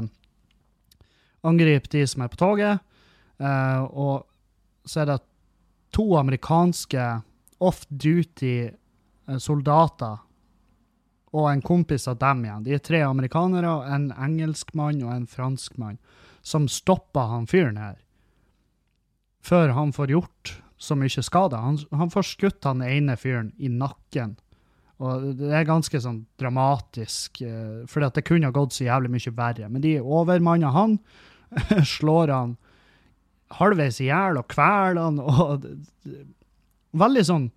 [1.44, 2.80] angripe de som er på toget.
[3.40, 5.20] Uh, og så er det
[5.92, 7.04] to amerikanske
[7.60, 8.72] off-duty
[9.38, 10.18] soldater
[11.32, 12.64] og en kompis av dem igjen.
[12.66, 16.00] De er tre amerikanere, en engelskmann og en franskmann,
[16.42, 17.98] som stopper han fyren her.
[19.46, 21.60] Før han får gjort så mye skade.
[21.60, 24.38] Han, han får skutt han ene fyren i nakken.
[25.00, 29.36] Og det er ganske sånn dramatisk, uh, for det kunne ha gått så jævlig mye
[29.36, 29.70] verre.
[29.72, 30.98] Men de overmanner han,
[31.96, 32.58] slår han
[33.60, 35.64] halvveis i hjel og kveler han, og
[37.00, 37.48] veldig sånn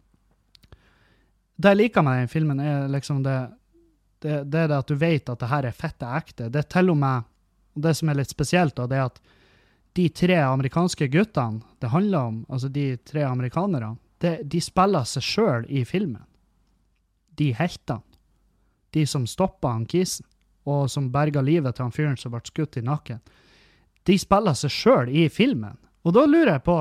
[1.61, 3.37] Det jeg liker med den filmen, er liksom det
[4.23, 6.49] det, det, er det at du vet at det her er fette ekte.
[6.53, 7.25] Det er til og med,
[7.75, 9.21] og det som er litt spesielt, da, det er at
[9.97, 15.27] de tre amerikanske guttene det handler om, altså de tre amerikanerne, de, de spiller seg
[15.27, 16.25] sjøl i filmen.
[17.37, 18.05] De heltene.
[18.93, 20.27] De som stoppa han kisen,
[20.69, 23.23] og som berga livet til han fyren som ble skutt i nakken.
[24.07, 25.79] De spiller seg sjøl i filmen.
[26.07, 26.77] Og da lurer jeg på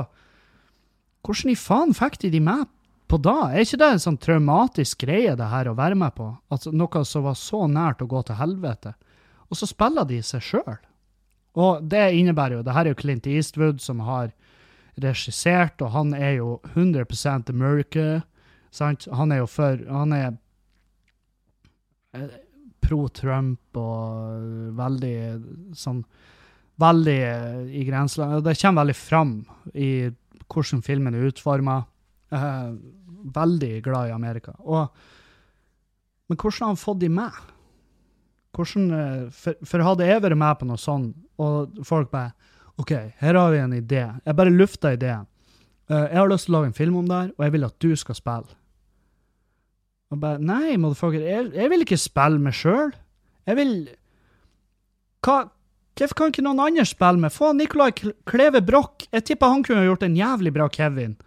[1.21, 2.67] hvordan i faen fikk de de med
[3.11, 3.51] på da.
[3.51, 6.29] Er ikke det en sånn traumatisk greie, det her å være med på?
[6.53, 8.93] Altså, noe som var så nært å gå til helvete.
[9.51, 10.77] Og så spiller de seg sjøl.
[11.59, 14.31] Og det innebærer jo Det her er jo Clint Eastwood som har
[15.01, 17.05] regissert, og han er jo 100
[17.49, 18.21] America.
[18.71, 19.07] Sant?
[19.11, 20.31] Han er jo for Han er
[22.13, 22.39] eh,
[22.81, 26.03] pro Trump og veldig sånn
[26.81, 27.19] Veldig
[27.77, 28.39] i grenseland.
[28.41, 29.33] Det kommer veldig fram
[29.75, 30.09] i
[30.49, 31.75] hvordan filmen er utforma.
[32.33, 32.71] Eh,
[33.35, 34.55] veldig glad i Amerika.
[34.65, 34.87] Og,
[36.25, 37.37] men hvordan har han fått de med?
[38.55, 42.33] Hvordan, eh, for, for hadde jeg vært med på noe sånt, og folk bare
[42.81, 44.01] OK, her har vi en idé.
[44.25, 45.27] Jeg bare lufta ideen.
[45.91, 47.67] Uh, jeg har lyst til å lage en film om det her, og jeg vil
[47.67, 48.57] at du skal spille.
[50.11, 52.93] Og bare Nei, motherfucker, jeg, jeg vil ikke spille meg sjøl.
[53.47, 53.73] Jeg vil
[55.25, 55.43] Hva
[55.91, 57.33] Hvorfor kan ikke noen andre spille med?
[57.35, 59.03] Få Nicolai Kleve Broch.
[59.11, 61.17] Jeg tipper han kunne gjort en jævlig bra Kevin.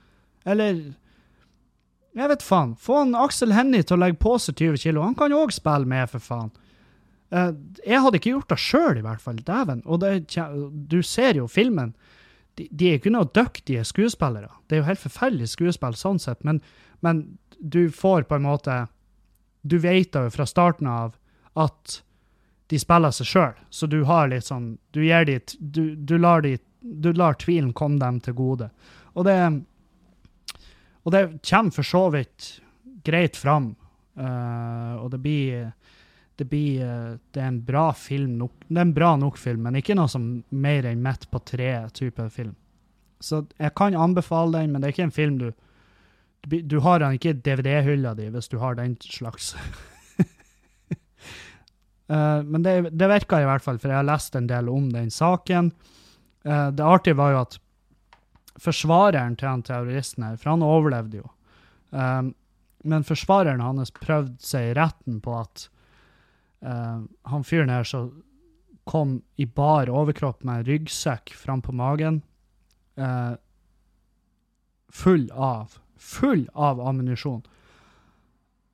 [0.48, 0.80] Eller
[2.16, 2.72] jeg vet faen.
[2.80, 5.02] Få en Aksel Hennie til å legge på seg 20 kilo.
[5.04, 6.50] Han kan òg spille med, for faen.
[7.34, 7.50] Uh,
[7.82, 9.40] jeg hadde ikke gjort det sjøl, i hvert fall.
[9.42, 9.82] Dæven.
[9.84, 10.36] Og det,
[10.90, 11.94] du ser jo filmen.
[12.54, 14.52] De, de er ikke noe dyktige skuespillere.
[14.68, 16.62] Det er jo helt forferdelig skuespill sånn sett, men,
[17.02, 17.26] men,
[17.58, 18.74] du får på en måte
[19.62, 21.14] Du vet da jo fra starten av
[21.56, 22.00] at
[22.68, 26.42] de spiller seg sjøl, så du har litt sånn Du gir de Du, du lar,
[26.42, 28.68] de, du lar tvilen komme dem til gode.
[29.14, 29.38] Og det
[31.04, 32.48] og det kommer for så vidt
[33.04, 33.74] greit fram.
[34.16, 35.72] Uh, og det blir
[36.36, 38.52] det blir uh, Det er en bra film nok.
[38.68, 42.28] Det er en bra nok film, men ikke noe som mer enn midt på tre-type
[42.34, 42.54] film.
[43.22, 45.52] Så jeg kan anbefale den, men det er ikke en film du
[46.44, 49.54] Du, har den ikke i DVD-hylla di hvis du har den slags.
[52.10, 54.90] uh, men det, det virka i hvert fall, for jeg har lest en del om
[54.92, 55.72] den saken.
[56.44, 57.56] det artige var jo at
[58.60, 61.30] forsvareren til han terroristen her, for han overlevde jo.
[61.90, 62.34] Um,
[62.84, 65.68] men forsvareren hans prøvde seg i retten på at
[66.64, 67.00] eh,
[67.30, 68.10] han fyren her som
[68.84, 72.18] kom i bar overkropp med ryggsekk fram på magen,
[73.00, 73.32] uh,
[74.92, 77.42] full av full av ammunisjon.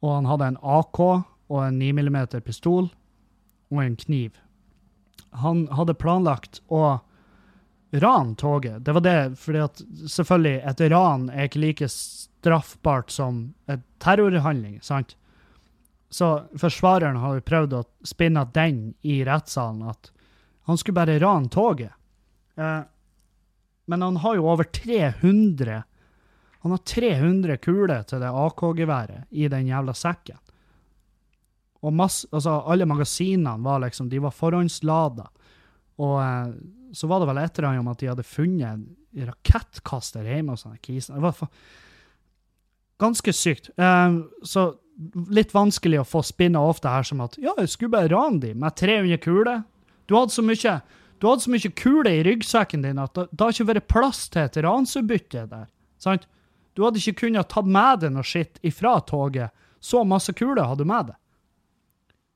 [0.01, 2.89] Og han hadde en AK og en 9 mm pistol
[3.71, 4.39] og en kniv.
[5.45, 6.99] Han hadde planlagt å
[7.91, 8.85] rane toget.
[8.87, 14.79] Det var det, fordi at selvfølgelig, et ran er ikke like straffbart som et terrorhandling,
[14.83, 15.17] sant?
[16.11, 20.11] Så forsvareren har jo prøvd å spinne den i rettssalen, at
[20.67, 21.93] han skulle bare rane toget.
[22.59, 22.81] Eh,
[23.91, 25.83] men han har jo over 300
[26.61, 30.37] Han har 300 kuler til det AK-geværet i den jævla sekken.
[31.81, 35.25] Og masse, altså alle magasinene var liksom, de var forhåndslada.
[36.05, 36.53] Og eh,
[36.93, 40.53] så var det vel et eller annet om at de hadde funnet en rakettkaster hjemme
[40.53, 41.17] hos kisen.
[41.17, 41.49] Det var
[43.01, 43.73] ganske sykt.
[43.81, 44.67] Eh, så
[45.33, 48.41] litt vanskelig å få spinna off det her som at ja, jeg skulle bare rane
[48.43, 49.63] de med 300 kuler.
[50.07, 50.81] Du hadde så mye
[51.21, 54.47] du hadde så mye kuler i ryggsekken din at det har ikke vært plass til
[54.47, 55.67] et ransutbytte der.
[56.01, 56.25] sant?
[56.73, 59.53] Du hadde ikke kunnet ta med deg noe skitt ifra toget.
[59.85, 61.19] Så masse kuler hadde du med deg.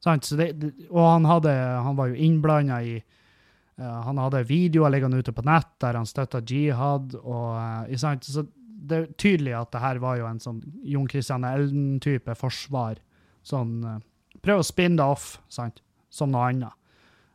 [0.05, 0.29] Sant?
[0.37, 0.51] Det,
[0.91, 1.55] og han, hadde,
[1.87, 6.09] han var jo innblanda i uh, Han hadde videoer liggende ute på nett der han
[6.09, 7.17] støtta jihad.
[7.23, 8.29] og uh, sant?
[8.29, 8.45] Så
[8.89, 13.01] det er tydelig at det her var jo en sånn Jon Christian Elden-type forsvar.
[13.47, 13.99] Sånn uh,
[14.45, 15.79] Prøv å spinne det off, sant?
[16.13, 16.75] Som noe annet.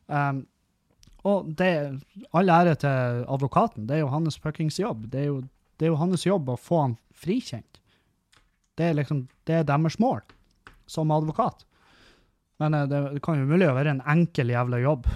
[0.05, 0.43] Um,
[1.27, 1.71] og det
[2.37, 3.87] all ære til advokaten.
[3.89, 5.07] Det er jo hans fuckings jobb.
[5.11, 5.39] Det er jo,
[5.79, 7.81] det er jo hans jobb å få han frikjent.
[8.79, 10.21] Det er liksom, det er deres mål
[10.89, 11.65] som advokat.
[12.59, 15.09] Men eh, det, det kan jo mulig å være en enkel jævla jobb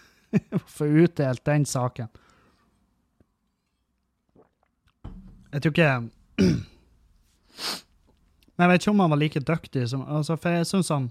[0.58, 2.10] å få utdelt den saken.
[5.56, 5.92] Jeg tror ikke
[8.56, 11.10] Men jeg vet ikke om han var like dyktig som altså, For jeg syns han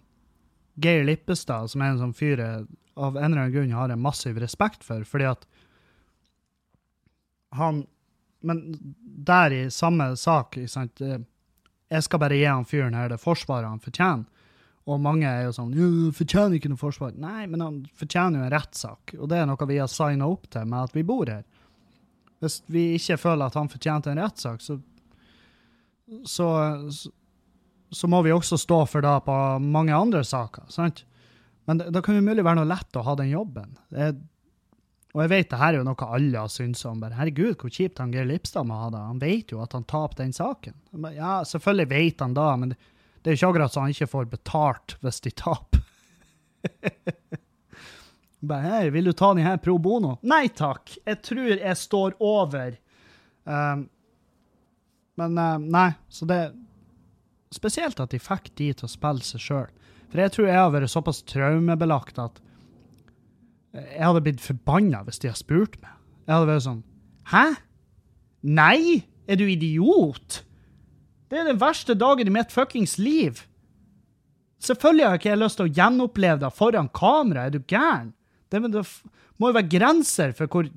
[0.82, 4.00] Geir Lippestad, som er en sånn fyr jeg av en eller annen grunn har jeg
[4.00, 5.42] massiv respekt for, fordi at
[7.56, 7.86] han
[8.46, 8.62] Men
[9.26, 13.82] der i samme sak, sant Jeg skal bare gi han fyren her det forsvaret han
[13.82, 14.26] fortjener.
[14.86, 18.46] Og mange er jo sånn «Jo, 'Fortjener ikke noe forsvar.' Nei, men han fortjener jo
[18.46, 21.26] en rettssak, og det er noe vi har signa opp til med at vi bor
[21.26, 21.42] her.
[22.44, 24.78] Hvis vi ikke føler at han fortjente en rettssak, så,
[26.28, 26.48] så,
[27.92, 30.68] så må vi også stå for det på mange andre saker.
[30.74, 31.06] sant?
[31.66, 33.78] Men da kan det mulig være noe lett å ha den jobben.
[33.96, 34.14] Er,
[35.16, 37.00] og jeg vet det her er jo noe alle har syntes om.
[37.02, 39.06] bare, Herregud, hvor kjipt han Geir Lipstad må ha det.
[39.14, 40.76] Han vet jo at han taper den saken.
[41.16, 42.92] Ja, selvfølgelig vet han da, men det,
[43.24, 45.82] det er jo ikke akkurat så han ikke får betalt hvis de taper.
[48.50, 50.18] bare, hei, vil du ta den her pro bono?
[50.28, 52.78] Nei takk, jeg tror jeg står over.
[53.46, 53.86] Um,
[55.20, 56.44] men uh, nei, så det
[57.56, 59.68] Spesielt at de fikk de til å spille seg sjøl.
[60.10, 62.42] For jeg tror jeg har vært såpass traumebelagt at
[63.76, 65.94] jeg hadde blitt forbanna hvis de hadde spurt meg.
[66.26, 66.84] Jeg hadde vært sånn
[67.32, 67.46] Hæ?
[68.46, 69.06] Nei?
[69.26, 70.42] Er du idiot?
[71.32, 73.42] Det er den verste dagen i mitt fuckings liv.
[74.62, 77.48] Selvfølgelig har ikke jeg lyst til å gjenoppleve det foran kamera.
[77.48, 78.14] Er du gæren?
[78.52, 78.84] Det, det
[79.42, 80.70] må jo være grenser for hvor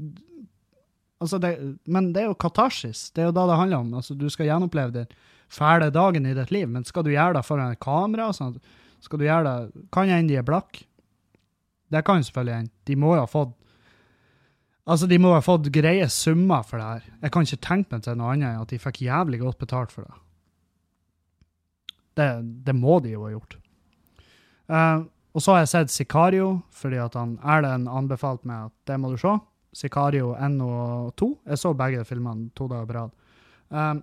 [1.20, 1.52] altså det,
[1.86, 3.10] Men det er jo katarsis.
[3.10, 3.94] Det er jo da det handler om.
[4.00, 5.16] Altså, du skal gjenoppleve den
[5.48, 8.32] fæle dagen i ditt liv, men skal du gjøre det foran et kamera?
[8.32, 8.58] sånn
[9.00, 10.84] skal du gjøre det Kan hende de er blakke.
[11.88, 12.74] Det kan selvfølgelig hende.
[12.84, 13.54] De må jo ha fått
[14.88, 17.08] Altså, de må ha fått greie summer for det her.
[17.26, 19.92] Jeg kan ikke tenke meg til noe annet enn at de fikk jævlig godt betalt
[19.92, 20.14] for det.
[22.16, 22.28] Det,
[22.64, 23.58] det må de jo ha gjort.
[24.64, 25.04] Uh,
[25.34, 29.12] og så har jeg sett Sicario, fordi at han Erlend anbefalte meg at det må
[29.12, 29.34] du se.
[29.76, 31.28] Sicario 1 og 2.
[31.52, 33.12] Jeg så begge filmene to dager på rad.
[33.68, 34.00] Um,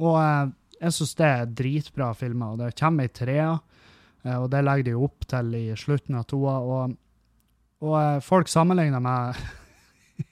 [0.00, 0.48] og uh,
[0.80, 3.52] jeg syns det er dritbra filmer, og det kommer ei trea,
[4.24, 6.56] eh, og det legger de opp til i slutten av toa.
[6.60, 6.94] Og,
[7.84, 9.42] og eh, folk sammenligner med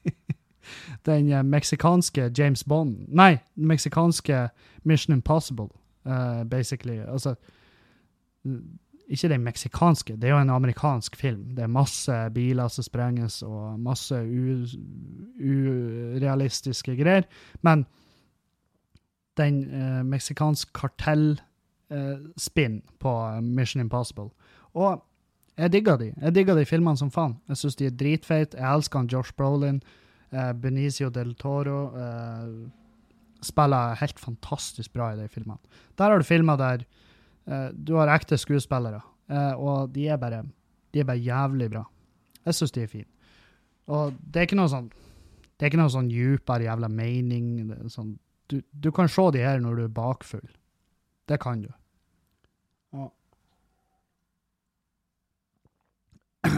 [1.09, 4.49] den eh, meksikanske James Bond Nei, den meksikanske
[4.89, 5.69] Mission Impossible,
[6.09, 6.99] uh, basically.
[7.05, 7.35] Altså
[9.09, 11.55] Ikke den meksikanske, det er jo en amerikansk film.
[11.57, 14.15] Det er masse biler som sprenges, og masse
[15.41, 17.25] urealistiske greier.
[17.63, 17.87] Men
[19.39, 24.31] den eh, meksikansk kartell-spinn uh, på Mission Impossible.
[24.75, 25.05] Og
[25.59, 26.13] jeg digger de.
[26.21, 27.39] Jeg digger de filmene som faen.
[27.49, 28.59] Jeg syns de er dritfeite.
[28.59, 29.81] Jeg elsker han Josh Brolin.
[30.31, 32.49] Eh, Benicio del Toro eh,
[33.43, 35.59] spiller helt fantastisk bra i de filmene.
[35.97, 36.85] Der har du filmer der
[37.49, 39.01] Eh, du har ekte skuespillere,
[39.33, 40.43] eh, og de er bare,
[40.93, 41.85] de er bare jævlig bra.
[42.45, 43.09] Jeg syns de er fine.
[43.89, 44.91] Og det er ikke noe sånn
[45.59, 47.73] det er ikke noe sånn djupere jævla mening.
[47.91, 48.13] Sånn,
[48.47, 50.45] du, du, kan se de her når du er bakfull.
[51.27, 51.73] Det kan du.
[52.95, 53.09] Og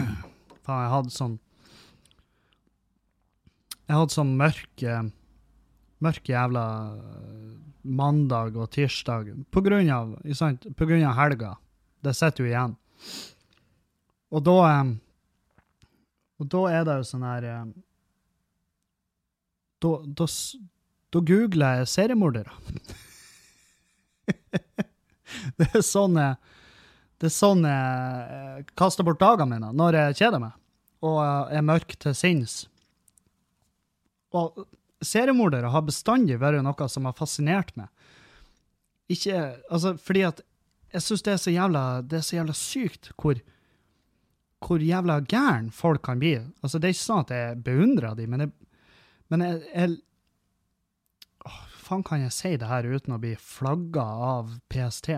[0.61, 1.33] Faen, jeg hadde sånn
[3.87, 5.09] Jeg hadde sånn mørk eh,
[6.01, 6.63] Mørk jævla
[6.97, 7.51] eh,
[7.83, 11.55] mandag og tirsdag på grunn av, sant, på grunn av helga.
[12.01, 12.75] Det sitter jo igjen.
[14.31, 14.91] Og da eh,
[16.41, 17.65] Og da er det jo sånn her eh,
[19.81, 20.25] Da, da,
[21.13, 22.53] da googler jeg seriemordere.
[25.57, 26.35] det er sånn jeg
[27.21, 30.55] det er sånn jeg kaster bort dagene mine, når jeg kjeder meg
[31.05, 31.17] og
[31.53, 32.55] er mørk til sinns.
[34.37, 34.63] Og
[35.01, 37.89] seriemordere har bestandig vært noe som har fascinert meg.
[39.11, 40.41] Ikke Altså, fordi at
[40.91, 43.39] jeg syns det Det er så jævla sykt hvor
[44.61, 46.35] hvor jævla gæren folk kan bli.
[46.61, 48.51] Altså, det er ikke sånn at jeg beundrer dem, men jeg,
[49.33, 49.99] men jeg, jeg
[51.49, 55.15] Åh, faen kan jeg si det her uten å bli flagga av PST?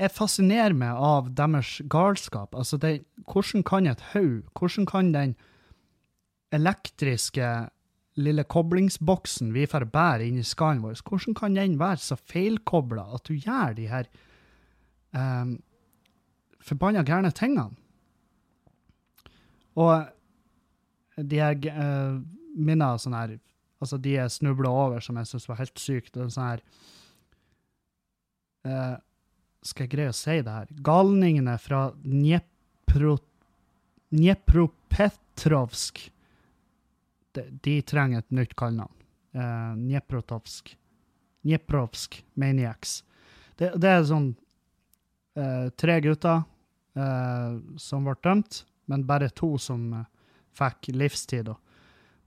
[0.00, 2.56] Jeg fascinerer meg av deres galskap.
[2.56, 5.36] Altså, det, hvordan kan et haug, hvordan kan den
[6.56, 7.52] elektriske
[8.16, 13.04] lille koblingsboksen vi får bære inn i skallen vår, hvordan kan den være så feilkobla
[13.16, 14.08] at du gjør de her
[15.12, 15.56] um,
[16.64, 17.76] forbanna gærne tingene?
[19.76, 20.06] Og
[21.16, 22.16] de her uh,
[22.56, 23.36] minna sånn her
[23.76, 26.14] Altså, de jeg snubla over som jeg syntes var helt sykt.
[26.16, 26.60] Er sånn her
[28.64, 28.96] uh,
[29.60, 30.70] Skal jeg greie å si det her?
[30.80, 33.18] Galningene fra Dnepro,
[34.08, 36.06] Dnepropetrovsk
[37.50, 38.92] de, trenger et nytt kallenavn.
[39.36, 40.72] Uh, Dneprotovsk.
[41.46, 43.02] Dneprovsk Maniacs.
[43.56, 44.32] Det, det er sånn
[45.38, 50.04] uh, tre gutter uh, som ble dømt, men bare to som uh,
[50.56, 51.46] fikk livstid.
[51.50, 51.56] da.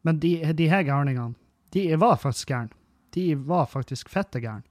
[0.08, 1.36] Men de, de her gærningene,
[1.74, 2.74] de var faktisk gærne.
[3.14, 4.66] De var faktisk fette gærne.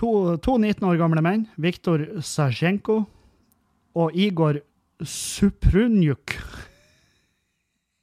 [0.00, 3.02] To, to 19 år gamle menn, Viktor Sasjenko
[3.98, 4.62] og Igor
[5.04, 6.38] Suprunjuk.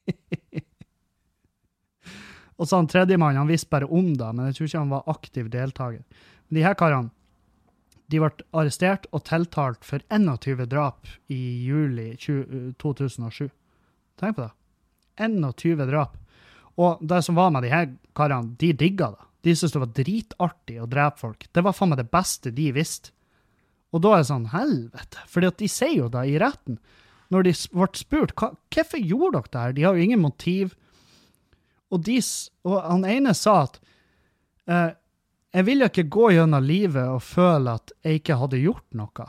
[2.60, 5.12] og så han tredjemann, han visste bare om det, men jeg tror ikke han var
[5.14, 6.04] aktiv deltaker.
[6.50, 7.14] Men de her karene,
[8.10, 13.48] de ble arrestert og tiltalt for 21 drap i juli 20, 2007.
[14.20, 14.52] Tenk på det.
[15.22, 16.18] 21 drap.
[16.80, 19.26] Og det som var med de her karene, de digga det.
[19.46, 21.48] De syntes det var dritartig å drepe folk.
[21.56, 23.14] Det var faen meg det beste de visste.
[23.96, 25.24] Og da er det sånn, helvete.
[25.32, 26.78] Fordi at de sier jo det i retten.
[27.34, 30.76] Når de ble spurt hva, hvorfor gjorde dere det her, de har jo ingen motiv.
[31.90, 32.20] Og, de,
[32.70, 33.80] og han ene sa at
[34.70, 34.92] eh,
[35.56, 39.26] jeg jo ikke gå gjennom livet og føle at jeg ikke hadde gjort noe.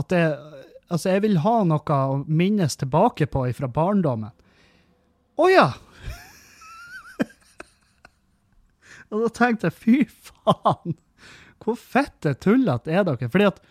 [0.00, 0.34] At jeg,
[0.92, 4.34] altså jeg vil ha noe å minnes tilbake på fra barndommen.
[5.40, 5.70] Å ja!
[9.10, 9.96] og da tenkte jeg, fy
[10.28, 10.98] faen!
[11.64, 13.30] Hvor fette tullete er dere?
[13.32, 13.62] Fordi at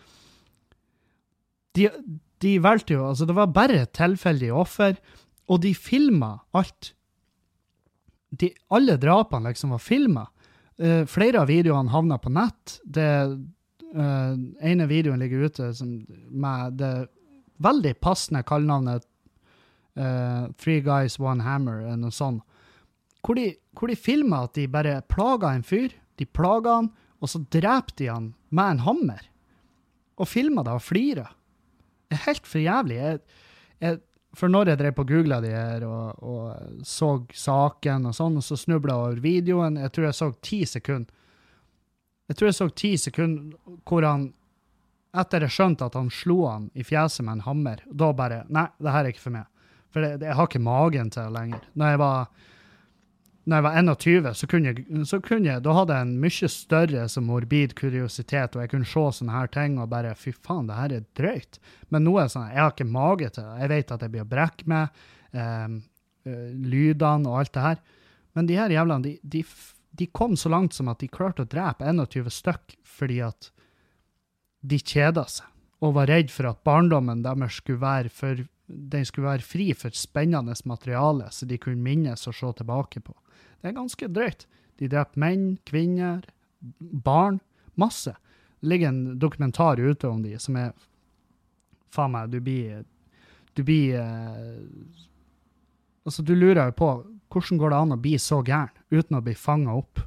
[1.78, 1.86] de,
[2.42, 4.98] de valgte jo Altså, det var bare et tilfeldig offer,
[5.46, 6.94] og de filma alt.
[8.40, 10.26] De, alle drapene liksom var filma.
[10.80, 12.78] Uh, flere av videoene havna på nett.
[12.84, 13.10] Det
[13.94, 16.94] uh, ene videoen ligger ute som, med det
[17.62, 19.06] veldig passende kallenavnet
[19.98, 22.42] uh, Three Guys, One Hammer, eller noe sånt.
[23.24, 25.94] Hvor de, hvor de filma at de bare plaga en fyr.
[26.20, 26.90] De plaga han,
[27.24, 29.22] og så drepte de han med en hammer.
[30.20, 30.84] Og filma det og
[32.14, 32.98] er helt for jævlig.
[33.00, 33.20] Jeg,
[33.80, 33.98] jeg,
[34.38, 38.38] for når jeg drev på og googla de her og, og så saken og sånn,
[38.40, 41.12] og så snubla jeg over videoen Jeg tror jeg så ti sekunder.
[42.28, 44.32] Jeg tror jeg så ti sekunder hvor han
[45.14, 48.64] Etter jeg skjønte at han slo han i fjeset med en hammer, da bare Nei,
[48.82, 49.46] det her er ikke for meg.
[49.94, 51.68] For jeg har ikke magen til det lenger.
[51.78, 52.48] Når jeg var
[53.44, 54.72] når jeg var 21, så kunne
[55.04, 58.88] så kunne jeg, da hadde jeg en mye større som morbid kuriositet, og jeg kunne
[58.88, 61.58] se sånne her ting og bare fy faen, det her er drøyt.
[61.92, 63.58] Men nå er det sånn, jeg har ikke mage til det.
[63.60, 65.04] Jeg vet at jeg blir å brekke meg,
[65.36, 65.66] eh,
[66.24, 67.82] eh, lydene og alt det her.
[68.34, 69.44] Men de her jævlene, de, de,
[70.00, 73.50] de kom så langt som at de klarte å drepe 21 stykk fordi at
[74.64, 75.50] de kjeda seg,
[75.84, 79.94] og var redd for at barndommen deres skulle være for den skulle være fri for
[79.96, 83.14] spennende materiale, så de kunne minnes og se tilbake på.
[83.60, 84.46] Det er ganske drøyt.
[84.80, 86.24] De dreper menn, kvinner,
[86.78, 87.40] barn.
[87.74, 88.14] Masse.
[88.60, 90.74] Det ligger en dokumentar ute om de som er
[91.94, 92.84] Faen meg, du blir
[93.54, 94.62] Du blir eh,
[96.04, 96.88] Altså, du lurer jo på
[97.34, 99.98] hvordan går det an å bli så gæren uten å bli fanga opp?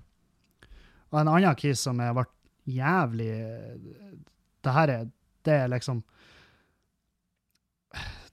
[1.12, 2.32] Og en annen kis som har vært
[2.68, 3.32] jævlig
[4.64, 5.10] Det her er
[5.44, 6.04] Det er liksom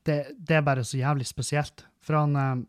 [0.06, 1.84] det, det er bare så jævlig spesielt.
[2.04, 2.64] For han um,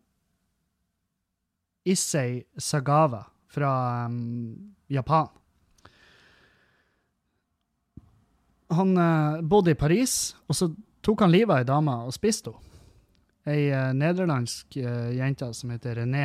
[1.86, 3.22] Issei Sagawa
[3.52, 3.72] fra
[4.06, 5.28] um, Japan.
[8.74, 10.70] Han uh, bodde i Paris, og så
[11.06, 12.62] tok han livet av ei dame og spiste henne.
[13.46, 16.24] Ei uh, nederlandsk uh, jente som heter René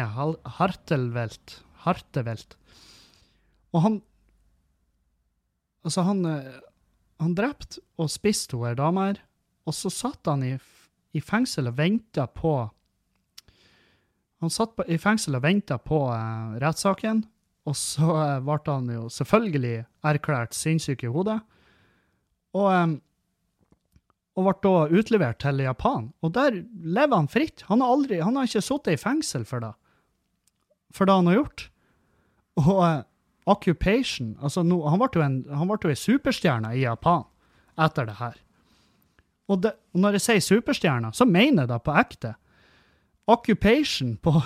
[0.58, 1.60] Hartelvelt.
[1.86, 2.58] Hartevelt.
[3.74, 4.02] Og han
[5.82, 6.20] Altså, han,
[7.18, 9.22] han drepte og spiste hun ei dame her,
[9.66, 10.52] og så satt han i,
[11.14, 12.56] i fengsel og venta på
[14.42, 16.00] Han satt på, i fengsel og venta på
[16.62, 17.20] rettssaken,
[17.70, 21.38] og så ble han jo selvfølgelig erklært sinnssyk i hodet.
[22.58, 22.96] Og um,
[24.40, 26.10] og ble da utlevert til Japan.
[26.24, 27.66] Og der lever han fritt.
[27.68, 29.72] Han har, aldri, han har ikke sittet i fengsel for det,
[30.96, 31.66] for det han har gjort.
[32.62, 33.02] Og uh,
[33.52, 37.26] occupation altså no, Han ble jo en, han ble jo en superstjerne i Japan
[37.80, 38.40] etter det her.
[39.52, 42.32] Og, det, og når jeg sier superstjerner, så mener jeg det på ekte.
[43.32, 44.32] Occupation på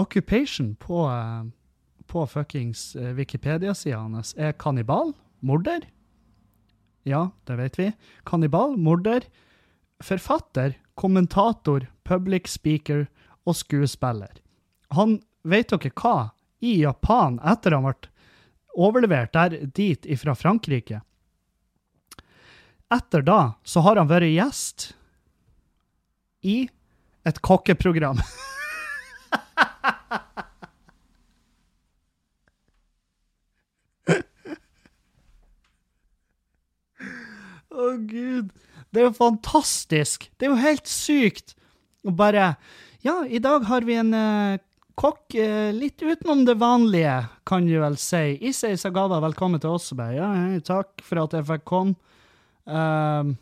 [0.00, 1.44] Occupation på uh,
[2.10, 5.12] på fuckings eh, Wikipedia-sida hans er kannibal,
[5.46, 5.86] morder.
[7.06, 7.86] Ja, det vet vi.
[8.26, 9.28] Kannibal, morder,
[10.02, 13.06] forfatter, kommentator, public speaker
[13.46, 14.42] og skuespiller.
[14.96, 16.16] Han, vet dere hva,
[16.60, 18.10] i Japan, etter han ble
[18.78, 21.00] overlevert der dit ifra Frankrike
[22.90, 24.90] Etter da så har han vært gjest
[26.42, 26.68] i
[27.28, 28.18] et kokkeprogram.
[37.70, 38.50] Å, oh, gud.
[38.90, 40.26] Det er jo fantastisk.
[40.36, 41.54] Det er jo helt sykt.
[42.02, 42.54] Og bare
[43.06, 44.58] Ja, i dag har vi en uh,
[45.00, 48.38] kokk uh, litt utenom det vanlige, kan du vel si.
[48.50, 49.92] Issei Sagada, velkommen til oss.
[49.96, 50.28] Ja,
[50.66, 51.94] takk for at jeg fikk komme.
[52.68, 53.36] Um,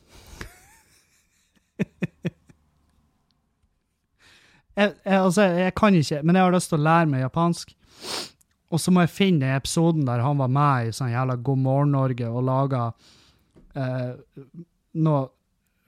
[4.78, 7.74] jeg, jeg, altså, jeg kan ikke, men jeg har lyst til å lære meg japansk.
[8.68, 11.94] Og så må jeg finne episoden der han var med i sånn jævla God morgen
[11.96, 12.82] Norge og laga
[13.72, 14.11] eh,
[15.00, 15.22] noe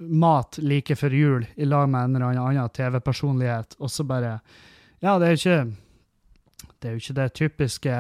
[0.01, 4.39] mat like før jul i lag med en eller annen TV-personlighet, og så bare
[5.01, 5.61] Ja, det er jo ikke
[6.81, 7.97] Det er jo ikke det typiske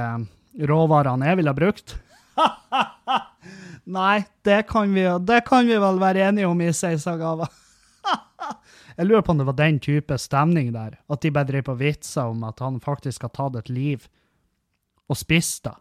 [0.69, 1.95] råvarene jeg ville ha brukt.
[4.01, 7.49] Nei, det kan, vi, det kan vi vel være enige om i Seisagava.
[8.99, 11.79] jeg lurer på om det var den type stemning der, at de bare driver på
[11.83, 14.09] vitser om at han faktisk har tatt et liv
[15.11, 15.77] og spist det.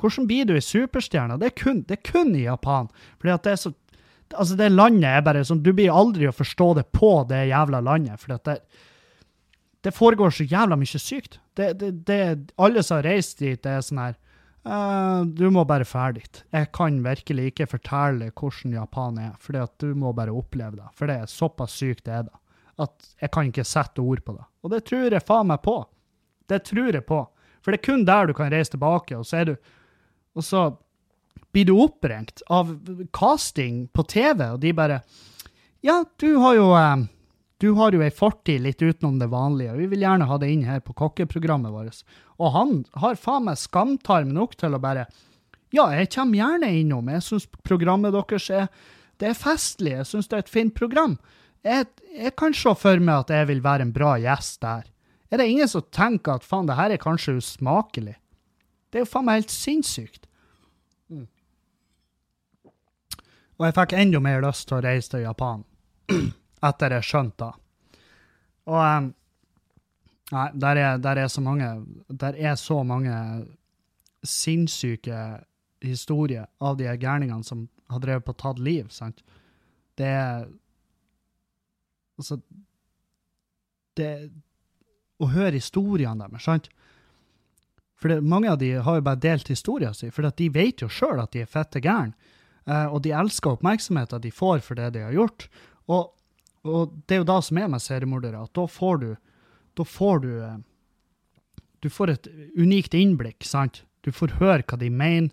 [0.00, 1.36] Hvordan blir du i superstjerna?
[1.40, 2.88] Det er, kun, det er kun i Japan.
[3.20, 3.76] Fordi at det er så
[4.30, 7.80] Altså, det landet er bare sånn Du blir aldri å forstå det på det jævla
[7.82, 8.20] landet.
[8.22, 8.60] For det,
[9.84, 11.38] det foregår så jævla mye sykt.
[11.56, 12.18] Det, det, det,
[12.60, 14.16] alle som har reist dit, det er sånn her
[14.68, 16.42] uh, Du må bare fære dit.
[16.52, 20.92] Jeg kan virkelig ikke fortelle hvordan Japan er, fordi du må bare oppleve det.
[20.98, 22.36] For det er såpass sykt det er da.
[22.80, 24.46] At jeg kan ikke sette ord på det.
[24.64, 25.80] Og det tror jeg faen meg på.
[26.48, 27.24] Det tror jeg på.
[27.60, 29.54] For det er kun der du kan reise tilbake, og så er du
[30.38, 30.60] og så
[31.50, 32.70] blir du oppringt av
[33.16, 35.00] casting på TV, og de bare
[35.82, 37.06] Ja, du har jo eh,
[37.60, 40.48] du har jo ei fortid litt utenom det vanlige, og vi vil gjerne ha det
[40.48, 41.98] inn her på kokkeprogrammet vårt.
[42.40, 45.10] Og han har faen meg skamtarm nok til å bare
[45.70, 47.10] Ja, jeg kommer gjerne innom.
[47.12, 48.70] Jeg syns programmet deres er
[49.20, 49.92] det er festlig.
[49.92, 51.18] Jeg syns det er et fint program.
[51.62, 51.86] Jeg,
[52.16, 54.88] jeg, kan se for meg at jeg vil være en bra gjest der.
[55.30, 58.16] Er det ingen som tenker at faen, det her er kanskje usmakelig?
[58.90, 60.24] Det er jo faen meg helt sinnssykt.
[61.12, 61.28] Mm.
[63.60, 65.66] Og jeg fikk enda mer lyst til å reise til Japan
[66.66, 67.96] etter jeg skjønte det.
[68.70, 69.14] Og um,
[70.30, 71.68] Nei, der er, der er, så mange
[72.06, 73.14] Der er så mange
[74.22, 75.40] sinnssyke
[75.82, 79.24] historier av de gærningene som har drevet på tatt liv, sant.
[79.98, 80.46] Det er
[82.20, 82.40] Altså
[83.96, 84.30] Det
[85.20, 86.68] Å høre historiene deres, sant.
[88.00, 90.88] For det, mange av de har jo bare delt historien sin, for de vet jo
[90.88, 92.16] sjøl at de er fette gærne.
[92.64, 95.48] Uh, og de elsker oppmerksomheten de får for det de har gjort.
[95.92, 96.12] Og,
[96.68, 99.10] og det er jo da som er med seriemordere, at da får du
[99.78, 100.58] Da får du uh,
[101.80, 103.84] Du får et unikt innblikk, sant?
[104.04, 105.30] Du får høre hva de mener,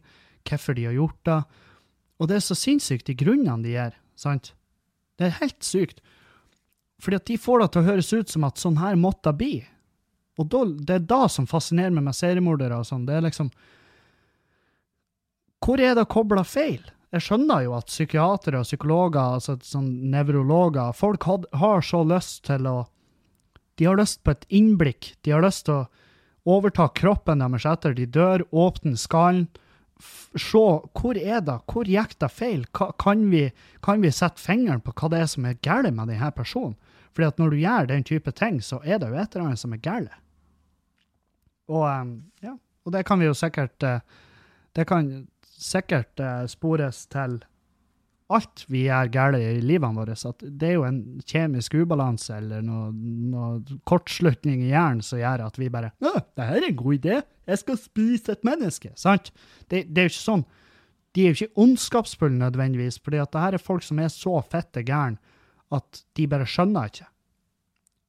[0.47, 1.41] hvorfor de har gjort det.
[2.19, 4.53] Og det er så sinnssykt, de grunnene de gir, sant?
[5.17, 5.99] Det er helt sykt.
[7.03, 9.37] Fordi at de får det til å høres ut som at sånn her måtte det
[9.41, 9.55] bli.
[10.37, 13.05] Og da, det er da som fascinerer meg med seriemordere og sånn.
[13.07, 13.51] Det er liksom
[15.65, 16.85] Hvor er det kobla feil?
[17.15, 22.43] Jeg skjønner jo at psykiatere og psykologer, altså sånn nevrologer Folk had, har så lyst
[22.49, 22.81] til å
[23.79, 25.13] De har lyst på et innblikk.
[25.21, 25.87] De har lyst til å
[26.49, 29.45] overta kroppen deres etter de dør, åpne skallen.
[30.01, 30.63] Se
[30.97, 32.65] hvor er det, hvor gikk det feil?
[32.73, 33.43] Kan vi,
[33.85, 36.73] kan vi sette fingeren på hva det er som er galt med denne personen?
[37.13, 39.61] Fordi at når du gjør den type ting, så er det jo et eller annet
[39.61, 40.17] som er galt.
[41.69, 42.53] Og, um, ja,
[42.85, 43.99] og det kan vi jo sikkert uh,
[44.73, 45.27] Det kan
[45.57, 47.39] sikkert eh, spores til
[48.33, 50.15] alt vi gjør galt i livene våre.
[50.15, 55.45] At det er jo en kjemisk ubalanse eller noe, noe kortslutning i hjernen som gjør
[55.47, 57.21] at vi bare 'Å, 'Det her er en god idé.
[57.47, 59.31] Jeg skal spise et menneske.' Sant?
[59.69, 60.45] Det, det er jo ikke sånn.
[61.15, 64.41] De er jo ikke ondskapsfulle nødvendigvis, fordi at det her er folk som er så
[64.43, 65.17] fette gærne
[65.71, 67.07] at de bare skjønner ikke.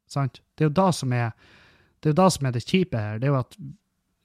[0.07, 0.43] Sant?
[0.57, 1.33] Det er jo det som er
[2.03, 3.19] det er det, som er det kjipe her.
[3.19, 3.57] Det er jo at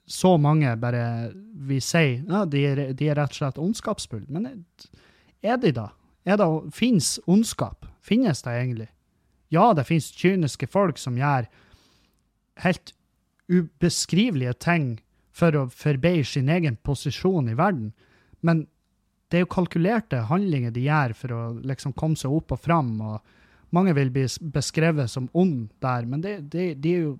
[0.05, 1.31] så mange bare
[1.67, 4.27] vi sier ja, de er, de er rett og slett ondskapsfulle.
[4.27, 4.65] Men
[5.43, 5.89] er de da?
[6.27, 7.87] Er det, Fins ondskap?
[8.03, 8.89] Finnes det egentlig?
[9.53, 11.47] Ja, det fins kyniske folk som gjør
[12.63, 12.93] helt
[13.51, 14.87] ubeskrivelige ting
[15.33, 17.91] for å forbedre sin egen posisjon i verden,
[18.41, 18.65] men
[19.29, 22.91] det er jo kalkulerte handlinger de gjør for å liksom komme seg opp og fram.
[23.01, 27.15] og Mange vil bli beskrevet som ond der, men det, det, de er jo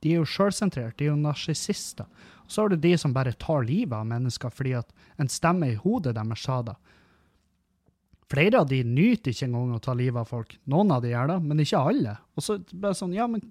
[0.00, 2.08] de er jo sjølsentrerte, de er jo narsissister.
[2.50, 4.90] Så har du de som bare tar livet av mennesker fordi at
[5.20, 6.76] en stemme i hodet deres sa det.
[8.30, 10.54] Flere av de nyter ikke engang å ta livet av folk.
[10.70, 12.14] Noen av de gjør det, men ikke alle.
[12.38, 13.42] Og så bare sånn, ja, men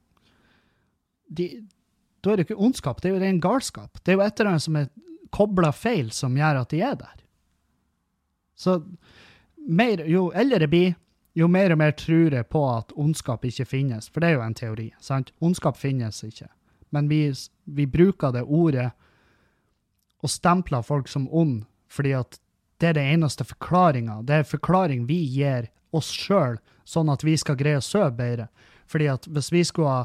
[1.28, 1.50] de,
[2.20, 4.00] Da er det ikke ondskap, det er jo ren galskap.
[4.04, 4.90] Det er jo et eller annet som er
[5.32, 7.22] kobla feil, som gjør at de er der.
[8.60, 8.82] Så
[9.70, 10.98] mer, jo eldre jeg blir,
[11.38, 14.10] jo mer og mer tror jeg på at ondskap ikke finnes.
[14.10, 14.90] For det er jo en teori.
[15.00, 15.32] sant?
[15.40, 16.50] Ondskap finnes ikke.
[16.90, 17.34] Men vi,
[17.66, 18.90] vi bruker det ordet
[20.20, 22.40] og stempler folk som ond fordi at
[22.80, 24.22] det er det eneste forklaringa.
[24.24, 28.46] Det er forklaring vi gir oss sjøl, sånn at vi skal greie å sove bedre.
[28.90, 30.04] Fordi at hvis vi skulle ha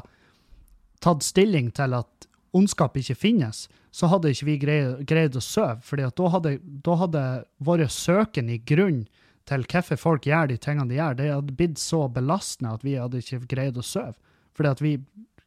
[1.03, 3.65] tatt stilling til at ondskap ikke finnes,
[3.95, 5.79] så hadde ikke vi greid, greid å sove.
[5.81, 7.23] fordi da hadde, da hadde
[7.63, 9.05] vår søken i grunn
[9.49, 12.97] til hvorfor folk gjør de tingene de gjør, det hadde blitt så belastende at vi
[12.97, 14.15] hadde ikke greid å sove.
[14.55, 14.95] Fordi at vi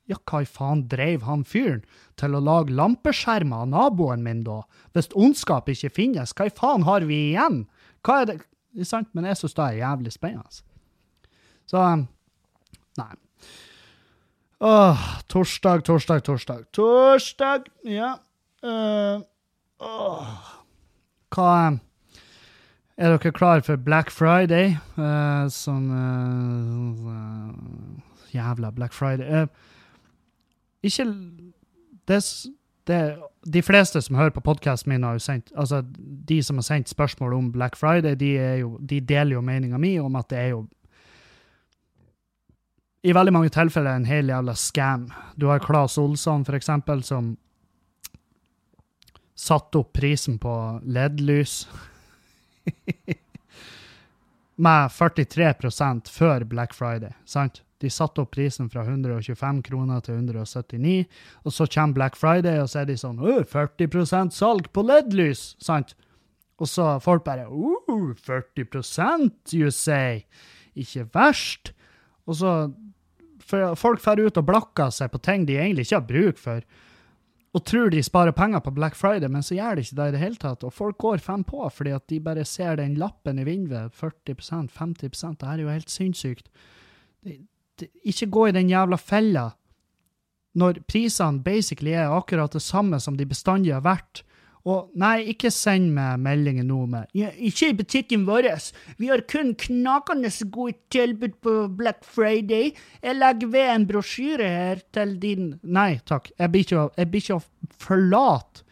[0.09, 1.82] ja, hva i faen dreiv han fyren
[2.20, 4.62] til å lage lampeskjermer av naboen min, da?
[4.96, 7.66] Hvis ondskap ikke finnes, hva i faen har vi igjen?
[8.07, 8.38] Hva er det
[8.84, 9.09] Sant?
[9.16, 10.61] Men jeg syns det er jævlig spennende.
[11.66, 12.05] Så um,
[12.99, 13.14] Nei.
[14.68, 16.64] Åh, torsdag, torsdag, torsdag.
[16.74, 17.68] Torsdag!
[17.88, 18.12] Ja.
[18.62, 19.22] Uh,
[19.80, 20.49] åh.
[21.34, 21.80] Hva um,
[22.99, 24.74] Er dere klar for Black Friday?
[24.99, 27.05] Uh, som uh,
[28.34, 29.42] Jævla Black Friday.
[29.42, 29.49] Uh,
[30.82, 31.05] ikke
[32.09, 32.24] det,
[32.86, 33.16] det,
[33.53, 35.82] De fleste som hører på podkasten min, har jo sendt altså
[36.28, 39.99] de som har sendt spørsmål om Black Friday, de, jo, de deler jo meninga mi
[39.99, 40.66] om at det er jo
[43.03, 45.12] i veldig mange tilfeller en hel jævla scam.
[45.40, 47.36] Du har Claes Olsson, for eksempel, som
[49.36, 51.68] satte opp prisen på LED-lys
[54.66, 57.62] med 43% før Black Friday, sant?
[57.78, 61.04] De satte opp prisen fra 125 kroner til 179,
[61.46, 65.94] og så kommer Black Friday, og så er de sånn 40% salg på LED-lys, sant?
[66.58, 70.24] Og så folk bare uh, 40% you say?
[70.74, 71.72] Ikke verst.
[72.26, 72.54] Og så
[73.48, 76.64] Folk drar ut og blakker seg på ting de egentlig ikke har bruk for,
[77.59, 80.14] og tror de sparer penger på Black Friday, men så gjør de ikke det i
[80.14, 80.64] det hele tatt.
[80.66, 83.94] Og folk går fem på fordi at de bare ser den lappen i vinduet.
[83.98, 86.46] 40% 50% Det her er jo helt sinnssykt.
[88.06, 89.48] Ikke gå i den jævla fella
[90.59, 94.22] når prisene basically er akkurat det samme som de bestandig har vært.
[94.66, 98.48] Og nei, ikke send meg meldinger nå med ja, 'Ikke i butikken vår.
[98.98, 102.74] Vi har kun knakende gode tilbud på Black Friday.
[103.02, 107.22] Jeg legger ved en brosjyre her til din Nei takk, jeg blir ikke, jeg blir
[107.22, 107.46] ikke å
[107.78, 108.64] forlate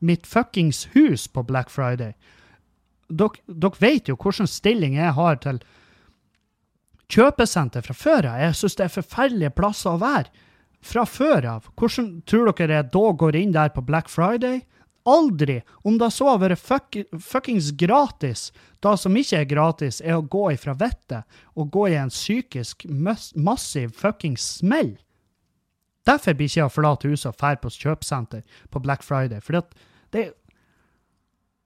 [0.00, 2.14] mitt fuckings hus på Black Friday.
[3.08, 5.60] Dere, vet jo hvilken stilling jeg har til
[7.08, 8.40] kjøpesenter fra før av.
[8.42, 10.30] Jeg syns det er forferdelige plasser å være
[10.84, 11.70] fra før av.
[11.74, 14.62] Hvordan tror dere jeg da går inn der på Black Friday?
[15.08, 15.62] Aldri!
[15.86, 18.48] Om det så har vært fuck, fuckings gratis.
[18.84, 22.84] Det som ikke er gratis, er å gå ifra vettet og gå i en psykisk
[22.88, 24.96] massiv fuckings smell.
[26.08, 29.42] Derfor blir ikke jeg forlatt huset og drar på kjøpesenter på Black Friday.
[29.44, 29.60] For
[30.12, 30.30] det,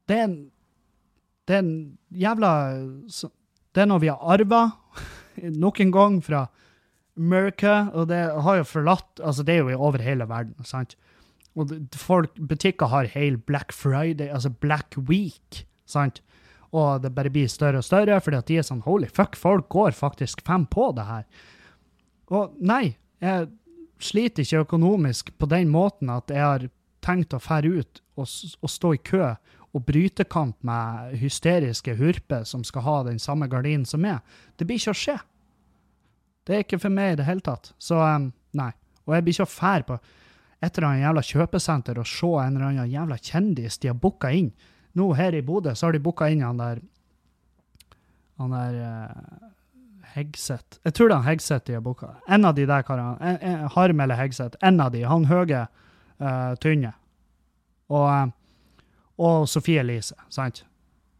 [0.09, 0.41] det er en
[1.43, 2.51] Det er en jævla
[3.75, 4.61] Det er noe vi har arva
[5.65, 6.47] nok en gang fra
[7.19, 10.97] America, og det har jo forlatt Altså, det er jo over hele verden, sant?
[11.59, 16.23] Og folk, butikker har hele Black Friday, altså Black Week, sant?
[16.73, 19.69] Og det bare blir større og større, fordi at de er sånn Holy fuck, folk
[19.73, 21.27] går faktisk fem på det her.
[22.33, 23.51] Og nei, jeg
[24.03, 26.65] sliter ikke økonomisk på den måten at jeg har
[27.05, 29.27] tenkt å fære ut og, og stå i kø
[29.73, 34.21] og brytekamp med hysteriske hurper som skal ha den samme gardinen som meg.
[34.57, 35.19] Det blir ikke å skje.
[36.47, 37.73] Det er ikke for meg i det hele tatt.
[37.81, 38.73] Så um, nei.
[39.07, 39.99] Og jeg blir ikke å fære på
[40.63, 44.31] et eller annet jævla kjøpesenter og se en eller annen jævla kjendis de har booka
[44.31, 44.53] inn.
[44.99, 46.83] Nå her i Bodø så har de booka inn han der
[48.41, 49.49] Han der uh,
[50.15, 50.81] Hegseth.
[50.85, 52.15] Jeg tror det er Hegseth de har booka.
[52.27, 53.69] En av de der karene.
[53.75, 54.57] Harm eller Hegseth.
[54.63, 55.05] En av de.
[55.07, 55.67] Han høye,
[56.19, 56.95] uh, tynne.
[57.93, 58.81] Og, uh,
[59.19, 60.65] og Sofie Elise, sant?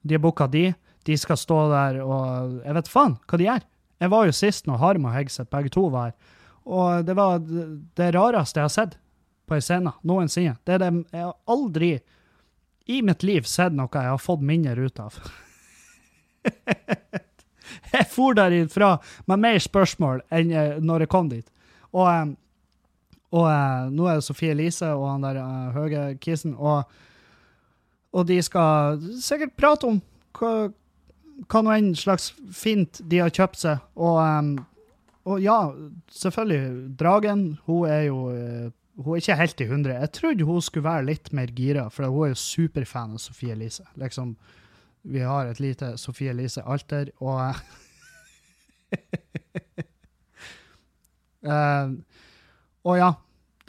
[0.03, 0.73] De har booka de.
[1.07, 3.69] De skal stå der og Jeg vet faen hva de gjør.
[4.03, 7.39] Jeg var jo sist når Harm og Hegseth begge to var her, og det var
[7.43, 8.99] det rareste jeg har sett
[9.53, 10.57] på ei scene noensinne.
[10.65, 11.93] Det er det jeg har aldri
[12.91, 15.19] i mitt liv sett noe jeg har fått mindre ut av.
[17.93, 18.97] jeg for derifra
[19.31, 21.47] med mer spørsmål enn når jeg kom dit.
[21.93, 22.33] Og, eh,
[23.37, 25.41] og eh, nå er det Sofie Elise og han der
[25.77, 26.89] høye kissen, og,
[28.13, 30.03] og de skal sikkert prate om
[30.39, 30.73] hva,
[31.47, 33.89] hva nå enn slags fint de har kjøpt seg.
[33.95, 34.61] Og,
[35.29, 35.59] og ja,
[36.11, 38.23] selvfølgelig, Dragen, hun er jo
[39.01, 39.95] hun er ikke helt i hundre.
[39.97, 43.55] Jeg trodde hun skulle være litt mer gira, for hun er jo superfan av Sofie
[43.55, 43.85] Elise.
[44.01, 44.37] Liksom,
[45.03, 47.57] vi har et lite Sofie Elise-alter, og uh,
[52.83, 53.13] Og ja.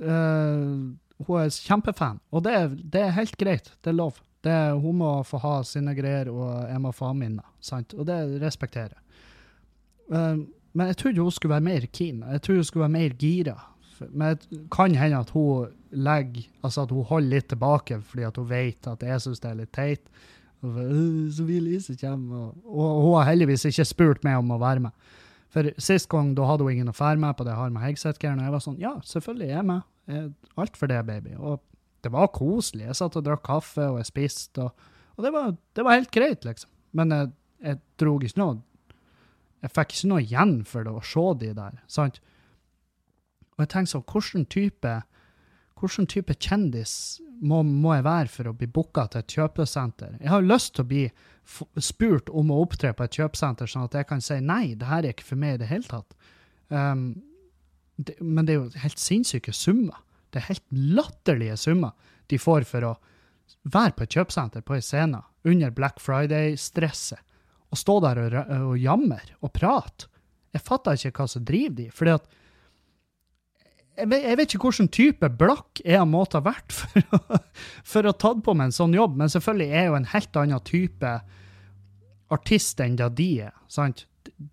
[0.01, 0.91] Uh,
[1.23, 2.53] hun er kjempefan, og det,
[2.91, 3.71] det, er helt greit.
[3.79, 4.17] Det er lov.
[4.43, 7.45] Det, hun må få ha sine greier, og jeg må få ha mine.
[7.63, 7.93] Sant?
[7.95, 9.01] Og det respekterer jeg.
[10.11, 10.43] Uh,
[10.73, 12.23] men jeg trodde hun skulle være mer keen.
[12.25, 13.55] Jeg trodde hun skulle være mer gira.
[14.11, 18.39] Men det kan hende at hun legger, altså at hun holder litt tilbake fordi at
[18.39, 20.07] hun vet at jeg syns det er litt teit.
[20.63, 20.77] Og
[21.35, 25.11] så vil Lise komme, og, hun har heldigvis ikke spurt meg om å være med.
[25.53, 28.41] For sist gang da hadde hun ingen å fære med på det har med Hegseth-greiene,
[28.41, 30.33] og jeg var sånn Ja, selvfølgelig er jeg med.
[30.59, 31.35] Alt for det, baby.
[31.37, 31.61] Og
[32.03, 32.87] det var koselig.
[32.87, 36.13] Jeg satt og drakk kaffe, og jeg spiste, og, og det, var, det, var, helt
[36.15, 36.71] greit, liksom.
[36.97, 37.29] Men jeg,
[37.63, 38.59] jeg dro ikke noe
[39.63, 42.19] Jeg fikk ikke noe igjen for det å se de der, sant?
[43.55, 44.93] Og jeg tenker sånn, hvilken type,
[45.79, 46.95] hvilken type kjendis
[47.43, 50.15] må, må, jeg være for å bli booka til et kjøpesenter?
[50.21, 51.03] Jeg har lyst til å bli
[51.83, 55.03] spurt om å opptre på et kjøpesenter, sånn at jeg kan si nei, det her
[55.03, 56.15] er ikke for meg i det hele tatt.
[56.69, 57.07] Um,
[57.97, 59.99] det, men det er jo helt sinnssyke summer.
[60.33, 61.93] Det er helt latterlige summer
[62.31, 62.93] de får for å
[63.69, 67.21] være på et kjøpesenter på ei scene under Black Friday-stresset
[67.73, 68.35] og stå der og,
[68.69, 70.07] og jammer og prate.
[70.53, 71.87] Jeg fatter ikke hva som driver de.
[71.89, 72.27] fordi at
[73.93, 77.39] jeg vet, jeg vet, ikke hvilken type blakk jeg måtte ha vært for å,
[77.85, 80.41] for å tatt på meg en sånn jobb, men selvfølgelig er jeg jo en helt
[80.41, 81.13] annen type
[82.33, 83.53] artist enn da de er.
[83.69, 84.07] sant?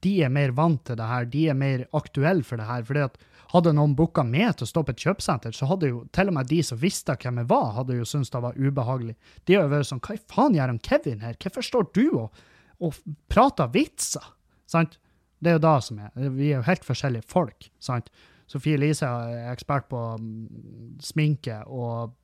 [0.04, 2.84] De er mer vant til det her, de er mer aktuelle for det her.
[2.84, 3.20] fordi at
[3.50, 6.36] Hadde noen booka meg til å stå på et kjøpesenter, så hadde jo til og
[6.36, 9.16] med de som visste hvem jeg var, hadde jo syntes det var ubehagelig.
[9.42, 11.38] De har jo vært sånn Hva faen gjør han Kevin her?
[11.42, 12.44] Hvorfor står du og,
[12.78, 13.00] og
[13.32, 14.28] prater vitser?
[14.70, 15.00] Sant?
[15.42, 16.12] Det er jo det som er.
[16.36, 17.70] Vi er jo helt forskjellige folk.
[17.82, 18.12] sant?
[18.50, 22.16] Sofie Elise er ekspert på mm, sminke og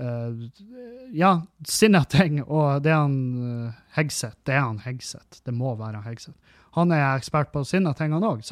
[0.00, 0.46] uh,
[1.12, 1.34] ja,
[1.68, 2.40] sinne ting.
[2.44, 4.38] Og det er han uh, Hegseth.
[4.48, 5.42] Det er han Hegseth.
[5.44, 6.38] Det må være han Hegseth.
[6.78, 8.44] Han er ekspert på sinne ting, han òg.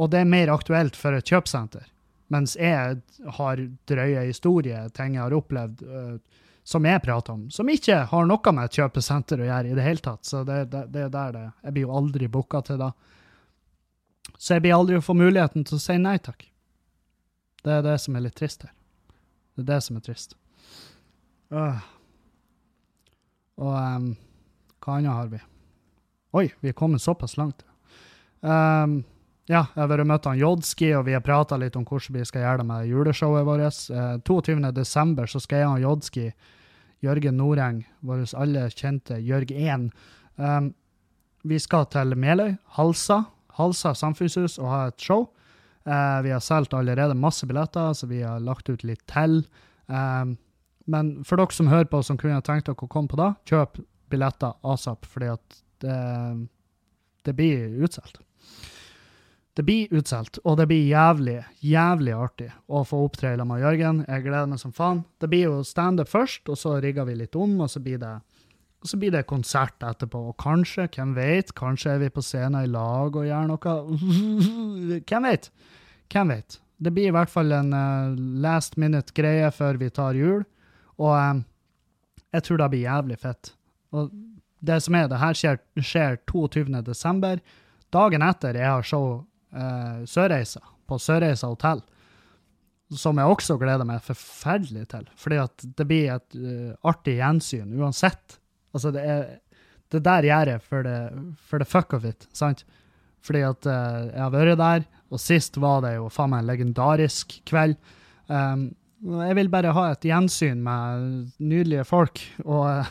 [0.00, 1.86] Og det er mer aktuelt for et kjøpesenter.
[2.30, 3.00] Mens jeg
[3.38, 8.26] har drøye historier, ting jeg har opplevd, uh, som jeg prater om, som ikke har
[8.28, 10.26] noe med et kjøpesenter å gjøre i det hele tatt.
[10.26, 12.90] Så det, det, det er der det Jeg blir jo aldri booka til da.
[14.38, 16.46] Så jeg blir aldri å få muligheten til å si nei takk.
[17.64, 18.74] Det er det som er litt trist her.
[19.54, 20.36] Det er det som er trist.
[21.50, 21.80] Uh.
[23.60, 24.12] Og um,
[24.80, 25.40] hva annet har vi?
[26.38, 27.64] Oi, vi er kommet såpass langt.
[28.40, 29.02] Um,
[29.50, 32.24] ja, jeg har vært møtt han Jodski, og vi har prata litt om hvordan vi
[32.28, 33.82] skal gjøre det med juleshowet vårt.
[33.90, 35.26] Uh, 22.12.
[35.34, 36.28] så skal jeg og Jodski,
[37.04, 39.88] Jørgen Noreng, vår alle kjente Jørg 1,
[40.36, 40.70] um,
[41.48, 43.22] vi skal til Meløy, Halsa,
[43.58, 45.28] Halsa samfunnshus og ha et show.
[45.88, 49.40] Uh, vi har solgt allerede masse billetter, så vi har lagt ut litt til.
[49.86, 50.36] Um,
[50.90, 53.80] men for dere som hører på, som kunne tenkt dere å komme på da, kjøp
[54.10, 56.00] billetter asap, fordi at det,
[57.26, 58.20] det blir utsolgt.
[59.56, 64.04] Det blir utsolgt, og det blir jævlig, jævlig artig å få opptre med Jørgen.
[64.06, 65.02] Jeg gleder meg som faen.
[65.20, 68.14] Det blir jo standup først, og så rigger vi litt om, og så blir det
[68.80, 72.64] og så blir det konsert etterpå, og kanskje, hvem vet, kanskje er vi på scenen
[72.64, 73.74] i lag og gjør noe.
[75.10, 75.50] hvem vet?
[76.12, 76.56] Hvem vet?
[76.80, 80.46] Det blir i hvert fall en uh, last minute-greie før vi tar jul,
[80.96, 81.44] og um,
[82.32, 83.52] jeg tror det blir jævlig fett.
[83.92, 84.08] Og
[84.64, 86.64] det som er, det her skjer, skjer 22.
[86.86, 87.44] desember,
[87.92, 91.84] dagen etter jeg har show uh, Sørreisa, på Sørreisa hotell
[92.98, 95.04] som jeg også gleder meg forferdelig til.
[95.14, 98.39] Fordi at det blir et uh, artig gjensyn uansett
[98.74, 99.24] Altså, det er
[99.90, 100.98] Det der gjør jeg for the,
[101.34, 102.64] for the fuck of it, sant?
[103.26, 106.50] Fordi at uh, jeg har vært der, og sist var det jo faen meg en
[106.52, 107.74] legendarisk kveld.
[108.30, 108.68] Um,
[109.00, 112.84] jeg vil bare ha et gjensyn med nydelige folk og,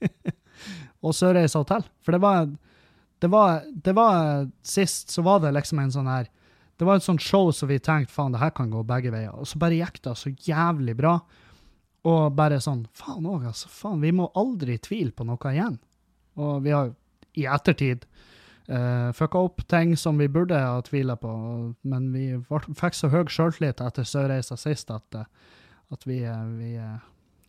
[1.04, 1.84] og Sørreisa hotell.
[2.02, 2.48] For det var,
[3.20, 6.30] det var Det var Sist så var det liksom en sånn her
[6.80, 9.36] Det var et sånt show som vi tenkte faen, det her kan gå begge veier.
[9.36, 11.18] Og så bare gikk det så jævlig bra.
[12.08, 13.68] Og bare sånn Faen òg, altså.
[13.72, 15.76] Faen, vi må aldri tvile på noe igjen.
[16.40, 16.92] Og vi har
[17.38, 18.06] i ettertid
[18.70, 21.30] uh, fucka opp ting som vi burde ha tvila på,
[21.82, 22.24] men vi
[22.78, 26.18] fikk så høy sjøltillit etter Sørreisa sist at, at vi,
[26.56, 26.70] vi,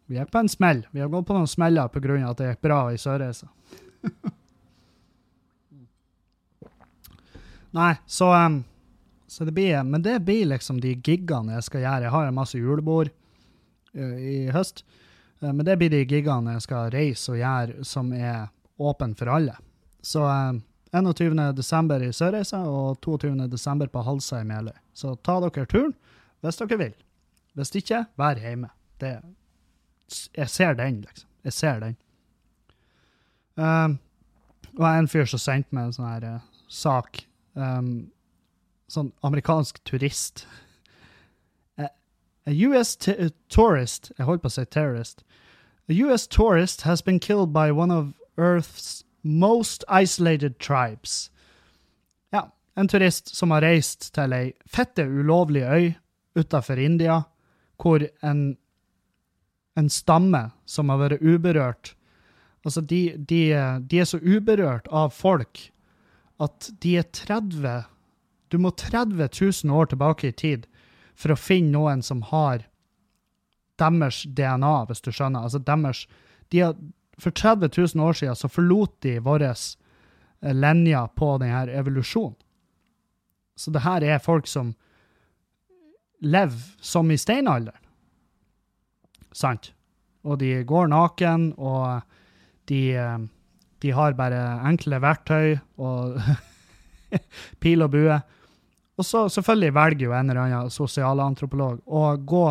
[0.05, 0.87] vi, gikk på en smell.
[0.91, 2.29] Vi har gått på noen smeller pga.
[2.29, 3.47] at det gikk bra i Sørreisa.
[7.71, 8.63] Nei, så, um,
[9.31, 12.03] så det blir Men det blir liksom de gigene jeg skal gjøre.
[12.03, 13.09] Jeg har en masse julebord
[13.99, 14.83] i høst.
[15.41, 18.49] Uh, men det blir de gigene jeg skal reise og gjøre som er
[18.81, 19.55] åpne for alle.
[20.01, 20.59] Så uh,
[20.91, 22.03] 21.12.
[22.03, 23.87] i Sørreisa og 22.12.
[23.87, 24.75] på Halsa i Meløy.
[24.93, 25.93] Så ta dere turen
[26.41, 26.95] hvis dere vil.
[27.55, 28.71] Hvis ikke, vær hjemme.
[28.99, 29.17] Det,
[30.37, 31.27] jeg ser den, liksom.
[31.43, 31.95] Jeg ser den.
[33.55, 33.99] Um,
[34.77, 37.23] og en fyr som sendte meg en sånn her uh, sak.
[37.53, 38.11] Um,
[38.91, 40.45] sånn amerikansk turist.
[42.47, 45.23] A, US US tourist Jeg holdt på å si terrorist.
[45.89, 51.29] A US tourist has been killed by one of Earth's Most Isolated Tribes.
[52.33, 55.93] Ja, en turist som har reist til ei fette ulovlig øy
[56.35, 57.23] utafor India,
[57.77, 58.57] hvor en,
[59.77, 61.95] en stamme som har vært uberørt
[62.65, 63.41] Altså, de, de,
[63.89, 65.71] de, er så uberørt av folk
[66.41, 67.87] at de er 30
[68.53, 70.67] Du må 30 000 år tilbake i tid
[71.21, 72.65] for å finne noen som har
[73.81, 75.45] deres DNA, hvis du skjønner.
[75.45, 76.05] Altså deres
[76.51, 76.75] de har,
[77.21, 79.53] For 30 000 år siden så forlot de våre
[80.41, 82.37] linje på denne evolusjonen.
[83.55, 84.73] Så det her er folk som
[86.21, 87.77] lever som i steinalderen.
[89.31, 89.71] Sant?
[90.25, 92.01] Og de går naken, og
[92.69, 93.17] de, eh,
[93.81, 96.17] de har bare enkle verktøy og
[97.61, 98.17] pil og bue.
[98.99, 102.47] Og så selvfølgelig velger jo en eller annen sosialantropolog å gå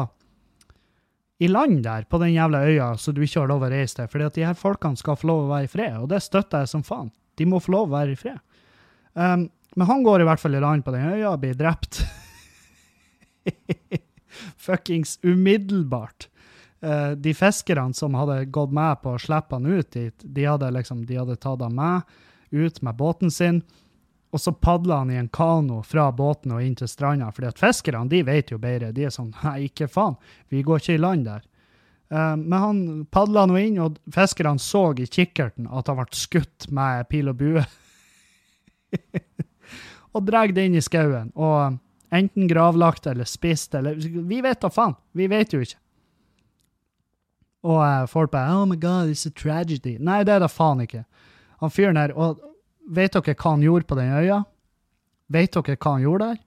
[1.41, 4.09] i land der, på den jævla øya, så du ikke har lov å reise til.
[4.13, 6.65] Fordi at de her folkene skal få lov å være i fred, og det støtter
[6.65, 7.09] jeg som faen.
[7.41, 8.41] De må få lov å være i fred.
[9.17, 12.03] Um, men han går i hvert fall i land på den øya og blir drept.
[14.67, 16.29] Fuckings umiddelbart.
[16.85, 20.69] Uh, de fiskerne som hadde gått med på å slippe han ut dit, de hadde
[20.77, 22.21] liksom, de hadde tatt han med
[22.51, 23.63] ut med båten sin,
[24.31, 27.59] og så padla han i en kano fra båten og inn til stranda, fordi at
[27.59, 28.93] fiskerne de vet jo bedre.
[28.95, 30.17] De er sånn Nei, ikke faen,
[30.49, 31.43] vi går ikke i land der.
[32.11, 36.69] Uh, men han padla nå inn, og fiskerne så i kikkerten at han ble skutt
[36.75, 37.65] med pil og bue.
[40.15, 41.33] og drar det inn i skauen.
[41.35, 41.79] Og
[42.15, 44.95] enten gravlagt eller spist eller Vi vet da faen.
[45.15, 45.79] Vi vet jo ikke.
[47.67, 49.99] Og uh, folk bare Oh my God, it's a tragedy.
[49.99, 51.03] Nei, det er da faen ikke.
[51.61, 52.39] Han fyren her Og
[52.91, 54.39] vet dere hva han gjorde på den øya?
[55.31, 56.39] Vet dere hva han gjorde der?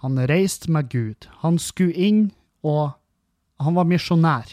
[0.00, 1.28] Han reiste med Gud.
[1.42, 2.32] Han skulle inn,
[2.64, 2.90] og
[3.60, 4.46] han var misjonær.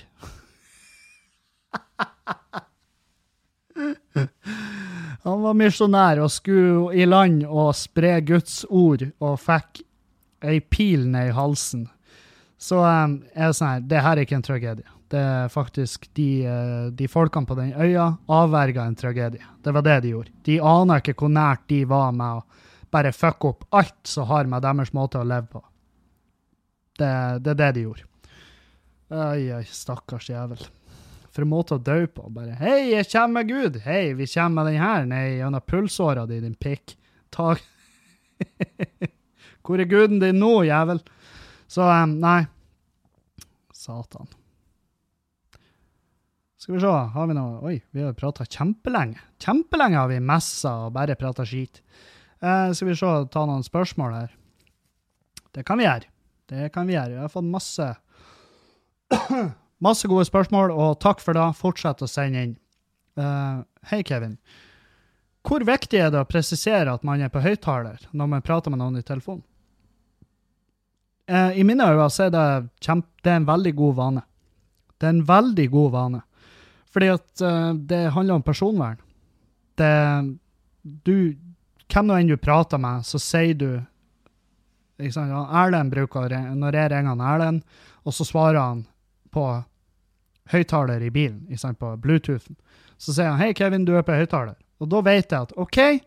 [5.23, 9.81] han var misjonær og skulle i land og spre Guds ord, og fikk
[10.43, 11.87] ei pil ned i halsen.
[12.59, 14.96] Så um, er det sånn her, det her er ikke en tragedie.
[15.07, 19.43] Det er faktisk de, uh, de folkene på den øya avverga en tragedie.
[19.63, 20.33] Det var det de gjorde.
[20.43, 24.47] De aner ikke hvor nært de var med å bare fucke opp alt som har
[24.49, 25.63] med deres måte å leve på.
[26.97, 27.13] Det,
[27.45, 28.07] det er det de gjorde.
[29.07, 30.59] Oi, oi, stakkars jævel.
[31.31, 32.25] For en måte å dø på.
[32.33, 33.81] Bare 'Hei, jeg kommer med Gud'.
[33.83, 36.95] 'Hei, vi kommer med den her ned gjennom pulsåra di, din pikk'.
[37.31, 37.55] Ta
[39.63, 40.99] Hvor er guden din nå, jævel?
[41.67, 42.47] Så um, nei.
[43.73, 44.27] Satan.
[46.67, 49.21] Skal vi se, har vi noe Oi, vi har prata kjempelenge.
[49.39, 51.79] Kjempelenge har vi messa og bare prata skit.
[52.43, 54.33] Eh, skal vi se, ta noen spørsmål her.
[55.55, 56.11] Det kan vi gjøre.
[56.51, 57.13] Det kan vi gjøre.
[57.13, 57.87] Vi har fått masse
[59.87, 61.47] Masse gode spørsmål, og takk for det.
[61.55, 62.53] Fortsett å sende inn.
[63.15, 64.35] Uh, Hei, Kevin.
[65.47, 68.83] Hvor viktig er det å presisere at man er på høyttaler når man prater med
[68.83, 69.45] noen i telefonen?
[71.31, 72.47] eh, I mine øyne er det,
[72.83, 74.29] kjempe, det er en veldig god vane.
[74.99, 76.27] Det er en veldig god vane.
[76.97, 78.97] Fordi at uh, det handler om personvern.
[79.77, 80.37] Det
[81.05, 81.35] Du
[81.93, 83.69] Hvem nå enn du prater med, så sier du
[85.13, 87.61] sant, ja, Erlend bruker Når jeg ringer han Erlend,
[88.03, 88.81] og så svarer han
[89.31, 89.45] på
[90.51, 92.57] høyttaler i bilen, sant, på Bluetoothen,
[92.97, 94.57] så sier han 'Hei, Kevin, du er på høyttaler'.
[94.81, 96.01] Og da vet jeg at OK,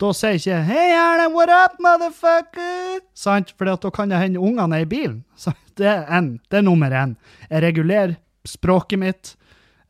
[0.00, 3.52] Da sier jeg ikke 'Hei, Erlend, what up, motherfucker?' Sant?
[3.58, 5.24] For da kan det hende ungene er i bilen.
[5.36, 7.16] Så det er en, det er nummer én.
[7.50, 8.16] Jeg regulerer
[8.46, 9.36] språket mitt.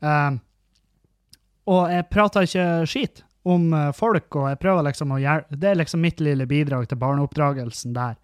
[0.01, 0.39] Um,
[1.69, 5.69] og jeg prater ikke skit om uh, folk, og jeg prøver liksom å gjøre Det
[5.69, 8.17] er liksom mitt lille bidrag til barneoppdragelsen der.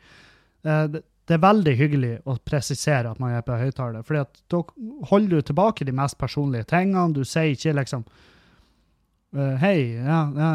[0.66, 4.62] Uh, det, det er veldig hyggelig å presisere at man er på høyttaler, for da
[5.10, 7.12] holder du tilbake de mest personlige tingene.
[7.14, 10.52] Du sier ikke liksom uh, Hei, ja, ja,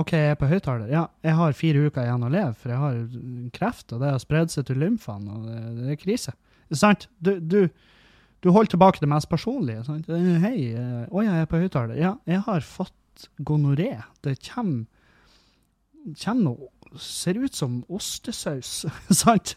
[0.00, 0.90] OK, jeg er på høyttaler.
[0.92, 3.00] Ja, jeg har fire uker igjen å leve, for jeg har
[3.56, 6.36] kreft, og det har spredd seg til lymfene, og det, det er krise.
[6.70, 7.08] Sant?
[7.18, 7.62] Du, du,
[8.40, 9.84] du, holder tilbake det mest personlige.
[9.86, 10.08] Sant?
[10.08, 12.00] Hei, å uh, ja, jeg er på høyttaler.
[12.00, 13.92] Ja, jeg har fått gonoré.
[14.24, 14.86] Det kommer,
[16.24, 18.80] kommer noe Ser ut som ostesaus,
[19.14, 19.52] sant?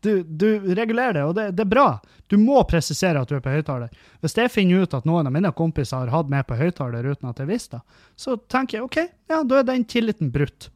[0.00, 1.86] Du, du, regulerer det, og det, det, er bra.
[2.26, 3.92] Du må presisere at du er på høyttaler.
[4.24, 7.30] Hvis jeg finner ut at noen av mine kompiser har hatt meg på høyttaler uten
[7.30, 7.80] at jeg visste
[8.16, 8.98] så tenker jeg OK,
[9.30, 10.70] ja, da er den tilliten brutt.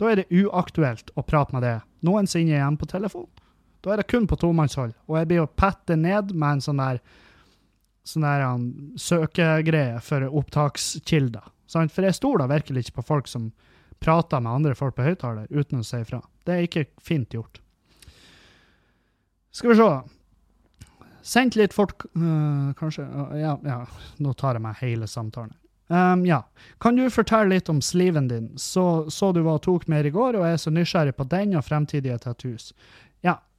[0.00, 3.28] Da er det uaktuelt å prate med det noensinne igjen på telefon.
[3.82, 4.94] Da er det kun på tomannshold.
[5.10, 7.02] Og jeg blir jo pettet ned med en sånn der
[8.06, 8.64] sånn der um,
[8.98, 11.44] søkegreie for opptakskilder.
[11.70, 11.94] Sant?
[11.94, 13.50] For jeg stoler virkelig ikke på folk som
[14.02, 16.20] prater med andre folk på høyttaler uten å si ifra.
[16.46, 17.60] Det er ikke fint gjort.
[19.54, 19.88] Skal vi se.
[21.22, 23.82] Sendt litt fort uh, Kanskje uh, ja, ja,
[24.18, 25.54] nå tar jeg meg hele samtalen.
[25.92, 26.40] Um, ja.
[26.80, 28.48] Kan du fortelle litt om sliven din?
[28.58, 31.66] Så, så du hva tok mer i går, og er så nysgjerrig på den og
[31.66, 32.70] fremtidige tattoos.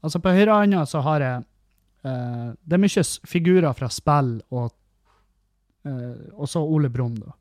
[0.03, 1.43] Altså på høyre hånda så har jeg
[2.05, 4.73] uh, Det er mye figurer fra spill og
[5.83, 7.33] Og så Ole Brumm, da.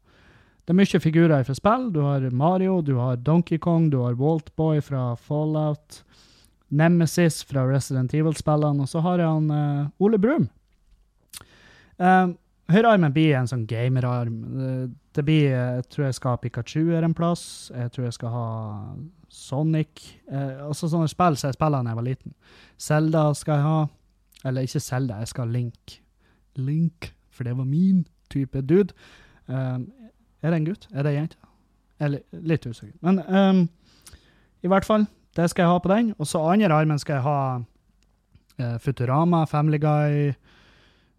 [0.66, 1.84] Det er mye figurer fra spill.
[1.94, 6.00] Du har Mario, du har Donkey Kong, du har Waltboy fra Fallout.
[6.72, 10.48] Nemesis fra Resident Evil-spillene, og så har jeg han uh, Ole Brumm.
[12.00, 12.32] Uh,
[12.72, 14.38] Høyrearmen blir en sånn gamerarm.
[15.14, 17.72] Det blir, Jeg tror jeg skal ha Pikachu en plass.
[17.74, 18.46] Jeg tror jeg skal ha
[19.28, 20.20] Sonic.
[20.30, 22.34] Eh, også sånne spill som jeg spilte da jeg var liten.
[22.78, 23.86] Selda skal jeg ha.
[24.44, 26.02] Eller ikke Selda, jeg skal ha Link.
[26.56, 28.92] Link, for det var min type dude.
[29.46, 29.88] Um,
[30.42, 30.88] er det en gutt?
[30.92, 31.36] Er det ei jente?
[32.00, 32.96] Eller litt usikker.
[33.00, 33.68] Men um,
[34.62, 35.06] i hvert fall,
[35.36, 36.14] det skal jeg ha på den.
[36.18, 37.38] Og så andre armen skal jeg ha
[38.60, 40.32] uh, Futurama, Family Guy,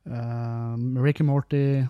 [0.10, 1.84] uh, Ricky Morty.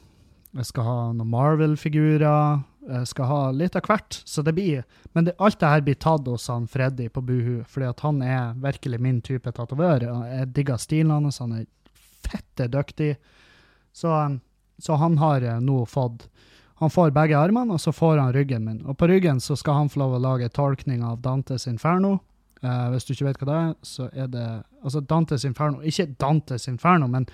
[0.54, 2.62] Jeg skal ha noen Marvel-figurer.
[2.84, 4.20] Jeg skal ha litt av hvert.
[4.26, 4.84] Så det blir,
[5.14, 8.22] Men det, alt det her blir tatt hos han Freddy på Buhu, fordi at han
[8.22, 10.06] er virkelig min type tatovør.
[10.30, 11.66] Jeg digger stilen hans, han er
[12.24, 13.16] fette dyktig.
[13.94, 14.14] Så,
[14.78, 16.28] så han har eh, nå fått
[16.82, 18.82] han får begge armene, og så får han ryggen min.
[18.90, 22.18] Og på ryggen så skal han få lov å lage tolkning av Dantes Inferno.
[22.64, 24.48] Uh, hvis du ikke vet hva det er, så er det
[24.84, 25.80] altså Dantes Inferno.
[25.84, 27.28] Ikke Dantes Inferno, men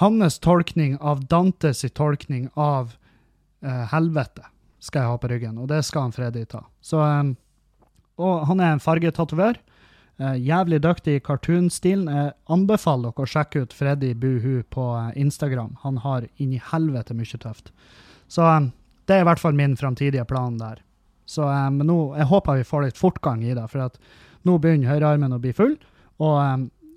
[0.00, 2.94] hans tolkning av Dantes tolkning av
[3.64, 4.46] uh, helvete
[4.82, 6.64] skal jeg ha på ryggen, og det skal han Freddy ta.
[6.82, 7.36] Så, um,
[8.18, 9.60] og han er en fargetatovør.
[10.20, 12.10] Uh, jævlig dyktig i cartoonstilen.
[12.10, 14.86] Jeg anbefaler dere å sjekke ut Freddy Buhu på
[15.18, 15.76] Instagram.
[15.86, 17.70] Han har inni helvete mye tøft.
[18.32, 18.72] Så um,
[19.06, 20.82] det er i hvert fall min framtidige plan der.
[21.30, 23.98] Så um, nå, jeg håper vi får litt fortgang i det, for at
[24.48, 25.76] nå begynner høyrearmen å bli full.
[26.22, 26.36] Og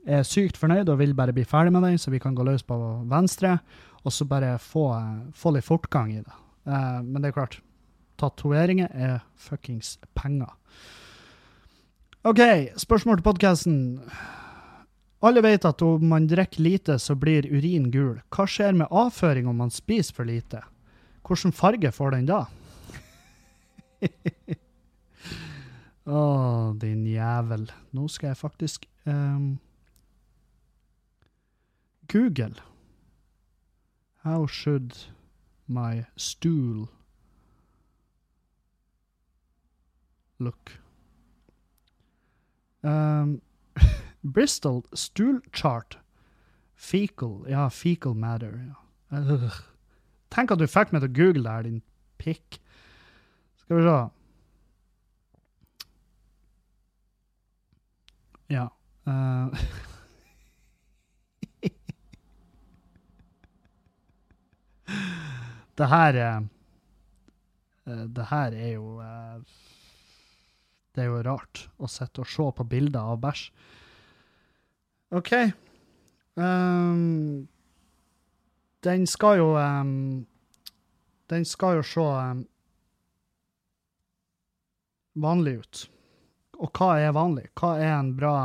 [0.06, 2.64] er sykt fornøyd og vil bare bli ferdig med den, så vi kan gå løs
[2.66, 2.78] på
[3.10, 3.58] venstre.
[4.06, 4.88] Og så bare få,
[5.34, 6.36] få litt fortgang i det.
[6.70, 7.60] Uh, men det er klart,
[8.22, 10.54] tatoveringer er fuckings penger.
[12.26, 12.42] OK,
[12.82, 13.80] spørsmål til podkasten.
[15.26, 18.20] Alle vet at om man drikker lite, så blir urin gul.
[18.34, 20.62] Hva skjer med avføring om man spiser for lite?
[21.26, 22.46] Hvilken farge får den da?
[26.06, 27.66] Å, oh, din jævel.
[27.98, 29.56] Nå skal jeg faktisk um,
[32.08, 32.56] Google.
[34.24, 34.96] How should
[35.68, 36.90] my stool
[40.40, 40.72] look?
[42.84, 43.42] Um,
[44.24, 45.98] Bristol stool chart.
[46.76, 47.46] Fecal.
[47.50, 48.62] Ja, fecal matter.
[49.12, 49.18] Ja.
[49.18, 49.52] Uh,
[50.30, 51.82] Tenk at du fikk meg til å google det her, din
[52.20, 52.58] pikk.
[53.62, 53.98] Skal vi se.
[58.58, 58.70] Ja.
[59.08, 59.66] Uh.
[65.76, 66.44] det her uh,
[68.16, 69.42] Det her er jo uh,
[70.96, 73.50] Det er jo rart å sitte og se på bilder av bæsj.
[75.16, 75.32] OK.
[76.36, 77.48] Um,
[78.84, 80.26] den skal jo um,
[81.30, 82.46] Den skal jo se um,
[85.16, 85.86] vanlig ut.
[86.60, 87.50] Og hva er vanlig?
[87.60, 88.36] Hva er en bra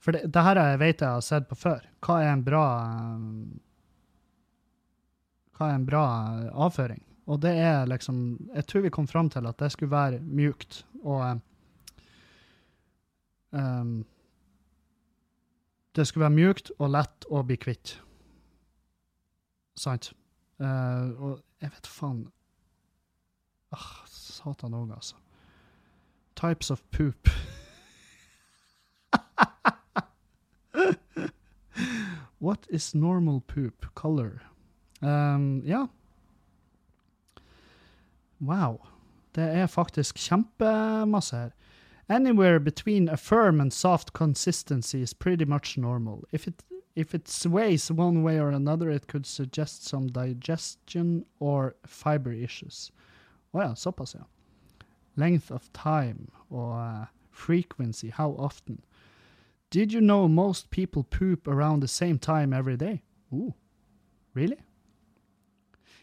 [0.00, 1.84] For det, det her vet jeg har sett på før.
[2.04, 2.66] Hva er en bra
[3.16, 3.56] um,
[5.56, 6.04] Hva er en bra
[6.52, 7.00] avføring?
[7.26, 10.86] Og det er liksom Jeg tror vi kom fram til at det skulle være mjukt.
[11.02, 11.36] Og eh,
[13.50, 14.06] um,
[15.96, 18.02] Det skulle være mjukt og lett å bli kvitt.
[19.76, 20.12] Sant?
[20.60, 22.32] Uh, og jeg vet faen
[23.72, 25.16] ah, Satan òg, altså.
[26.36, 27.28] Types of poop.
[32.38, 34.42] What is normal poop color?
[35.02, 35.86] Um, ja.
[38.40, 38.80] Wow.
[39.34, 41.50] Det er faktisk kjempemasse her.
[42.08, 46.24] Anywhere between a firm and soft consistency is pretty much normal.
[46.32, 46.62] If it
[46.94, 52.90] if it sways one way or another, it could suggest some digestion or fiber issues.
[53.52, 54.24] Å ja, såpass, ja.
[55.16, 58.80] Length of time og uh, frequency, how often.
[59.70, 63.02] Did you know most people poop around the same time every day?
[63.32, 63.52] Ooh,
[64.32, 64.58] really?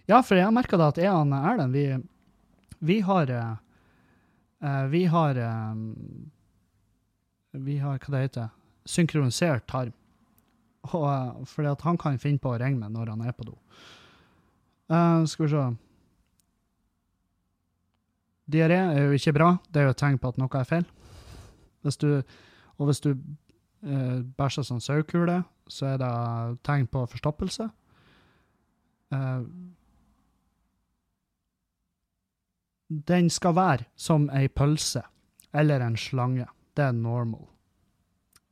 [0.10, 1.86] Ja, for jeg har merka at jeg og Erlend, vi,
[2.84, 3.56] vi har uh,
[4.60, 5.40] uh, Vi har
[5.72, 6.32] um,
[7.52, 8.50] Vi har, hva det heter,
[8.86, 9.94] synkronisert tarm.
[10.92, 13.48] Og, uh, fordi at han kan finne på å ringe meg når han er på
[13.48, 13.56] do.
[15.28, 15.68] skal vi se
[18.54, 19.54] Diaré er jo ikke bra.
[19.72, 20.84] Det er jo et tegn på at noe er feil.
[21.82, 22.22] Hvis du,
[22.78, 26.12] og hvis du uh, bæsjer som sauekule, så er det
[26.68, 27.70] tegn på forstoppelse.
[29.14, 29.42] Eh,
[33.08, 35.04] den skal være som ei pølse
[35.54, 36.48] eller en slange.
[36.74, 37.46] Det er normal.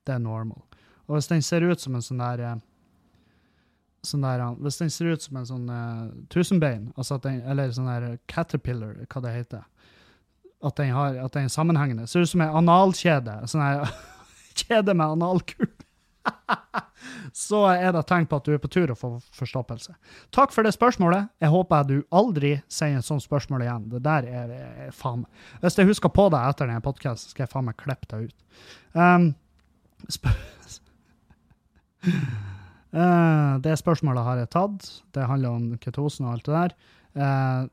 [0.05, 0.61] Det er normal.
[1.07, 2.61] Og hvis den ser ut som en sånn der, eh,
[4.05, 7.89] sånn der Hvis den ser ut som en sånn uh, tusenbein, altså den, eller sånn
[7.89, 9.65] der caterpillar, hva det heter
[10.63, 12.07] At den, har, at den er sammenhengende.
[12.07, 13.39] Ser ut som en analkjede.
[13.49, 13.89] Sånn her
[14.61, 15.71] kjede med analkul.
[17.33, 19.95] så er det tegn på at du er på tur å få forstoppelse.
[20.35, 21.31] Takk for det spørsmålet.
[21.41, 23.89] Jeg håper du aldri sier et sånt spørsmål igjen.
[23.93, 24.53] Det der er,
[24.87, 25.25] er faen
[25.61, 28.47] Hvis jeg husker på deg etter denne podkasten, skal jeg faen meg klippe deg ut.
[28.93, 29.31] Um,
[30.11, 30.35] spør
[32.91, 34.89] uh, det spørsmålet har jeg tatt.
[35.15, 36.77] Det handler om ketosen og alt det der.
[37.15, 37.71] Uh,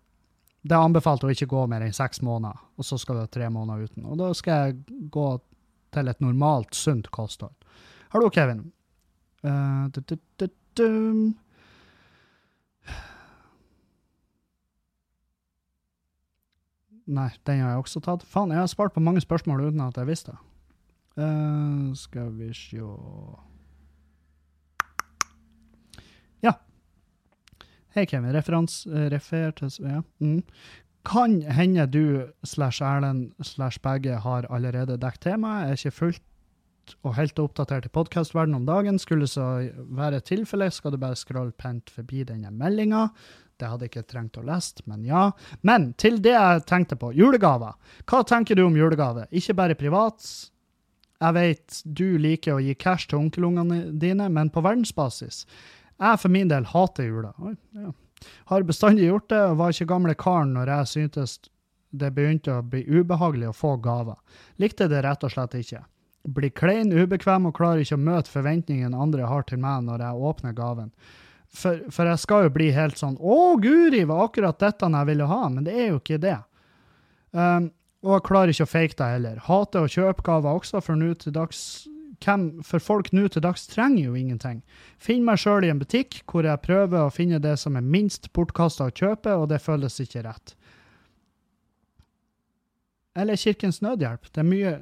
[0.69, 3.31] det er anbefalt å ikke gå mer enn seks måneder, og så skal du ha
[3.31, 4.09] tre måneder uten.
[4.11, 5.29] Og da skal jeg gå
[5.95, 7.55] til et normalt, sunt kosthold.
[8.13, 8.67] Hallo, Kevin.
[9.45, 10.17] Uh, du, du,
[10.77, 10.89] du,
[17.09, 18.25] Nei, den har jeg også tatt.
[18.29, 20.41] Faen, jeg har svart på mange spørsmål uten at jeg visste det.
[21.19, 22.91] Uh, skal vi sjå
[26.45, 26.53] Ja.
[27.95, 28.35] Hei, Kevin.
[28.35, 30.03] Referans, refer til ja.
[30.21, 30.43] Mm.
[31.09, 35.63] Kan hende du slash Erlend slash begge har allerede dekket temaet.
[35.63, 36.23] Jeg er ikke fullt
[37.03, 38.99] og helt oppdatert i podkastverdenen om dagen.
[39.03, 39.47] Skulle så
[39.99, 43.09] være tilfelle, skal du bare scrolle pent forbi denne meldinga.
[43.59, 45.25] Det hadde jeg ikke trengt å lese, men ja.
[45.67, 47.75] Men til det jeg tenkte på, julegaver.
[48.07, 49.27] Hva tenker du om julegave?
[49.35, 50.23] Ikke bare privat.
[51.19, 55.43] Jeg vet du liker å gi cash til onkelungene dine, men på verdensbasis.
[55.99, 57.33] Jeg for min del hater jula.
[57.43, 57.91] Oi, ja.
[58.51, 61.39] Har bestandig gjort det, og var ikke gamle karen når jeg syntes
[61.91, 64.19] det begynte å bli ubehagelig å få gaver.
[64.63, 65.83] Likte det rett og slett ikke.
[66.27, 70.29] Blir klein, ubekvem og klarer ikke å møte forventningene andre har til meg når jeg
[70.31, 70.93] åpner gaven.
[71.49, 75.27] For, for jeg skal jo bli helt sånn 'Å, guri, var akkurat dette jeg ville
[75.27, 76.37] ha', men det er jo ikke det.
[77.33, 77.71] Um,
[78.05, 79.39] og jeg klarer ikke å fake det heller.
[79.47, 81.89] Hater å kjøpe gaver også, for nå til dags
[82.25, 84.63] hvem, for folk nå til dags trenger jo ingenting.
[84.99, 88.31] Finn meg sjøl i en butikk hvor jeg prøver å finne det som er minst
[88.35, 90.55] bortkasta å kjøpe, og det føles ikke rett.
[93.19, 94.31] Eller Kirkens Nødhjelp.
[94.31, 94.73] Det er mye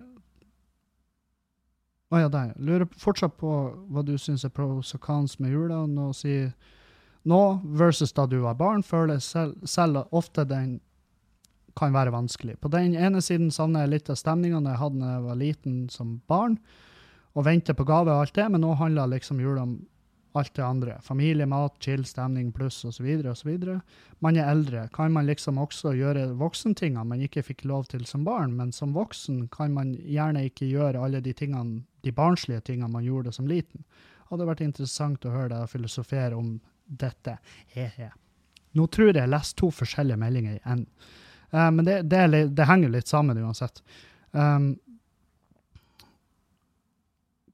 [2.07, 2.53] Å oh, ja, der.
[2.63, 3.53] Lurer fortsatt på
[3.91, 5.81] hva du syns er pros og cons med jula.
[5.91, 6.37] Nå, si,
[7.27, 7.41] nå
[7.79, 10.77] versus da du var barn, føler selv, selv ofte den
[11.77, 12.61] kan være vanskelig.
[12.63, 15.81] På den ene siden savner jeg litt av stemninga jeg hadde da jeg var liten
[15.93, 16.57] som barn
[17.37, 19.75] og venter på gave og alt det, men nå handler liksom jula om
[20.37, 20.99] alt det andre.
[21.03, 23.07] Familie, mat, chill, stemning, pluss osv.
[23.31, 23.51] osv.
[24.19, 24.89] Man er eldre.
[24.93, 28.95] Kan man liksom også gjøre voksentingene man ikke fikk lov til som barn, men som
[28.97, 33.49] voksen kan man gjerne ikke gjøre alle de tingene, de barnslige tingene man gjorde som
[33.49, 33.85] liten.
[34.31, 36.57] Hadde vært interessant å høre deg filosofere om
[36.87, 37.39] dette.
[37.75, 38.11] He-he.
[38.77, 40.83] Nå tror jeg jeg leste to forskjellige meldinger i én,
[41.55, 43.81] uh, men det, det, det, henger litt sammen uansett.
[44.37, 44.75] Um,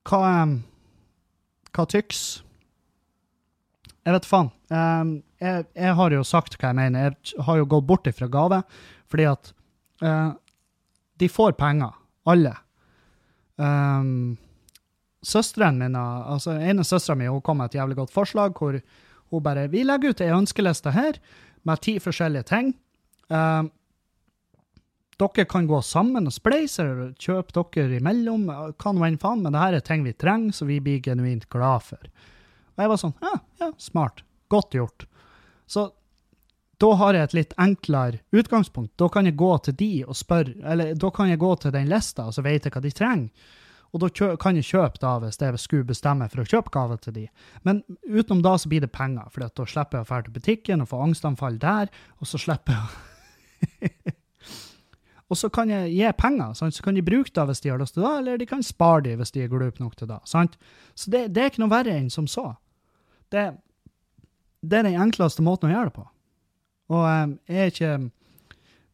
[0.08, 0.48] hva,
[1.70, 2.42] hva tyks?
[4.02, 4.50] Jeg vet faen.
[4.72, 5.10] Um,
[5.42, 7.16] jeg, jeg, har jo sagt hva jeg mener.
[7.22, 8.62] Jeg har jo gått bort ifra gave,
[9.10, 9.52] fordi at
[10.02, 10.32] uh,
[11.22, 11.94] de får penger,
[12.26, 12.56] alle.
[13.60, 14.38] Um,
[15.22, 18.80] Søsteren min, altså ene søstera mi kom med et jævlig godt forslag hvor
[19.30, 21.20] hun bare 'Vi legger ut ei ønskeliste her.
[21.64, 22.74] med ti forskjellige ting.
[23.30, 23.62] Eh,
[25.18, 29.52] dere kan gå sammen og spleise, eller kjøpe dere imellom, hva nå enn faen, men
[29.52, 32.02] det her er ting vi trenger, så vi blir genuint glad for.
[32.74, 34.22] Og jeg var sånn, ja, ja, smart.
[34.52, 35.06] Godt gjort.
[35.70, 35.88] Så
[36.82, 38.94] da har jeg et litt enklere utgangspunkt.
[38.98, 41.90] Da kan jeg gå til de og spørre, eller da kan jeg gå til den
[41.92, 43.50] lista, og så vet jeg hva de trenger.
[43.92, 44.08] Og da
[44.40, 47.26] kan jeg kjøpe da hvis jeg skulle bestemme for å kjøpe gave til de.
[47.68, 50.84] Men utenom da så blir det penger, for da slipper jeg å dra til butikken
[50.84, 54.12] og få angstanfall der, og så slipper jeg å
[55.32, 56.76] Og så kan jeg gi penger, sant?
[56.76, 59.06] så kan de bruke det hvis de har lyst til det, eller de kan spare
[59.06, 60.18] det hvis de er glupe nok til det.
[60.28, 60.58] Sant?
[60.92, 62.50] Så det, det, er ikke noe verre enn som så.
[63.32, 63.44] Det,
[64.62, 66.08] det, er den enkleste måten å gjøre det på.
[66.92, 67.92] Og um, er ikke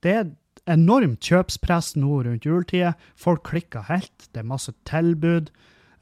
[0.05, 0.29] Det er
[0.69, 2.93] enormt kjøpspress nå rundt juletida.
[3.19, 4.29] Folk klikker helt.
[4.33, 5.51] Det er masse tilbud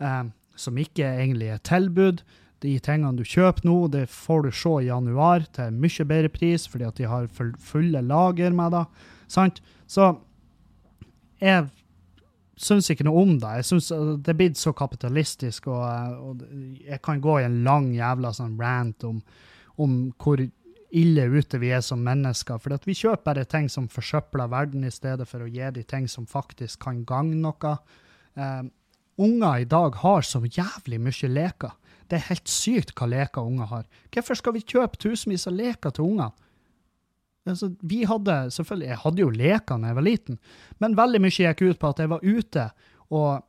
[0.03, 2.23] um, som ikke egentlig er tilbud.
[2.65, 6.65] De tingene du kjøper nå, det får du se i januar til mye bedre pris,
[6.69, 8.85] fordi at de har fulle lager med det.
[9.29, 9.61] Sant?
[9.87, 10.15] Så
[11.41, 11.69] jeg
[12.57, 13.53] syns ikke noe om det.
[13.61, 13.89] Jeg syns
[14.25, 15.83] Det er blitt så kapitalistisk, og,
[16.31, 16.47] og,
[16.81, 19.21] jeg kan gå i en lang jævla sånn rant om,
[19.83, 20.41] om hvor
[20.97, 22.61] ille ute vi er som mennesker.
[22.63, 26.09] For vi kjøper bare ting som forsøpler verden, i stedet for å gi de ting
[26.09, 27.75] som faktisk kan gagne noe.
[28.37, 28.65] Uh,
[29.21, 31.77] unger i dag har så jævlig mye leker.
[32.07, 33.87] Det er helt sykt hva leker unger har.
[34.15, 36.46] Hvorfor skal vi kjøpe tusenvis av leker til ungene?
[37.47, 40.39] Altså, vi hadde selvfølgelig, Jeg hadde jo leker da jeg var liten,
[40.83, 42.71] men veldig mye gikk ut på at jeg var ute
[43.15, 43.45] og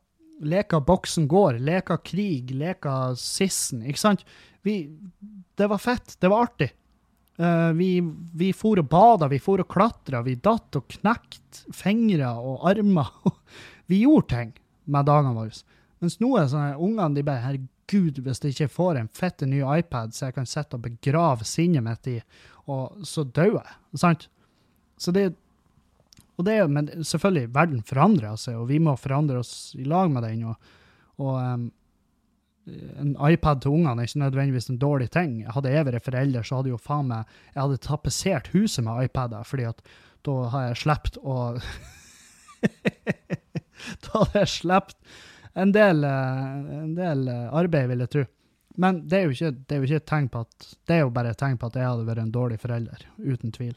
[0.46, 3.82] leka boksen går, leka krig, leka sissen.
[3.82, 4.26] ikke sant?
[4.62, 4.84] Vi,
[5.58, 6.18] det var fett.
[6.20, 6.70] Det var artig.
[7.38, 8.02] Uh, vi,
[8.34, 13.12] vi for og bada, vi for og klatra, vi datt og knekt fingre og armer.
[13.90, 14.54] vi gjorde ting
[14.90, 15.66] med dagene våre.
[16.02, 19.62] Mens nå er sånn ungene de bare Herregud, hvis de ikke får en fette ny
[19.62, 22.18] iPad så jeg kan sitte og begrave sinnet mitt i,
[22.68, 23.76] og så dør jeg.
[24.00, 24.28] Sant?
[25.00, 25.30] Så det,
[26.38, 30.28] og det, men selvfølgelig, verden forandrer seg, og vi må forandre oss i lag med
[30.28, 30.46] den.
[30.52, 30.74] og,
[31.18, 31.68] og um,
[32.68, 35.38] en iPad til ungene er ikke nødvendigvis en dårlig ting.
[35.56, 39.48] Hadde jeg vært forelder, så hadde jo faen meg Jeg hadde tapetsert huset med iPader,
[39.48, 39.80] fordi at
[40.28, 41.38] da har jeg sluppet å
[44.04, 45.00] Da hadde jeg sluppet
[45.58, 48.24] en del, eh, en del eh, arbeid, vil jeg tro.
[48.78, 51.14] Men det er, ikke, det er jo ikke et tegn på at Det er jo
[51.14, 53.74] bare et tegn på at jeg hadde vært en dårlig forelder, uten tvil.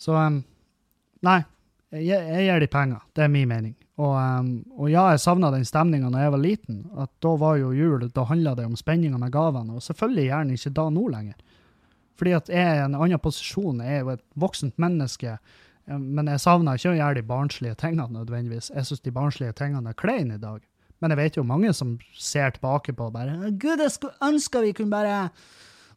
[0.00, 0.38] Så um,
[1.26, 1.40] nei,
[1.92, 3.02] jeg, jeg gir de penger.
[3.16, 3.74] Det er min mening.
[3.96, 6.80] Og, um, og ja, jeg savna den stemninga da jeg var liten.
[7.00, 9.76] At da var jo jul, da handla det om spenninga med gavene.
[9.76, 11.36] Og selvfølgelig gjerne ikke da nå lenger.
[12.16, 13.84] Fordi at jeg er i en annen posisjon.
[13.84, 15.36] Jeg er jo et voksent menneske.
[15.86, 18.72] Men jeg savner ikke å gjøre de barnslige tingene nødvendigvis.
[18.74, 20.64] Jeg syns de barnslige tingene er kleine i dag.
[21.00, 24.74] Men jeg vet jo mange som ser tilbake på bare Gud, jeg skulle ønske vi
[24.76, 25.16] kunne bare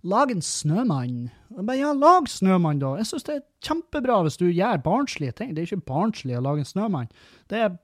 [0.08, 1.30] lage en snømann.
[1.58, 2.94] Bare, ja, lag snømann, da.
[3.00, 5.54] Jeg syns det er kjempebra hvis du gjør barnslige ting.
[5.56, 7.10] Det er ikke barnslig å lage en snømann.
[7.52, 7.76] Det er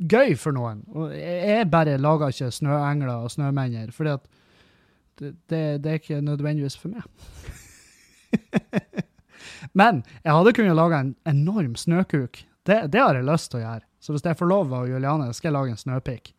[0.00, 0.82] gøy for noen.
[0.94, 4.16] Og jeg bare lager ikke snøengler og snømenner, for det,
[5.20, 5.30] det,
[5.84, 7.04] det, er ikke nødvendigvis for meg.
[9.78, 12.42] Men jeg hadde kunnet lage en enorm snøkuk.
[12.64, 13.84] Det, det har jeg lyst til å gjøre.
[14.00, 16.32] Så hvis jeg får lov av Juliane, skal jeg lage en snøpikk.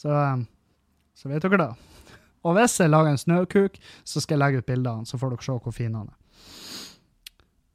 [0.00, 0.46] Så, um,
[1.16, 1.68] så vet dere det.
[2.46, 3.76] Og hvis jeg lager en snøkuk,
[4.06, 6.08] så skal jeg legge ut bilder av den, så får dere se hvor fin han
[6.08, 6.18] er.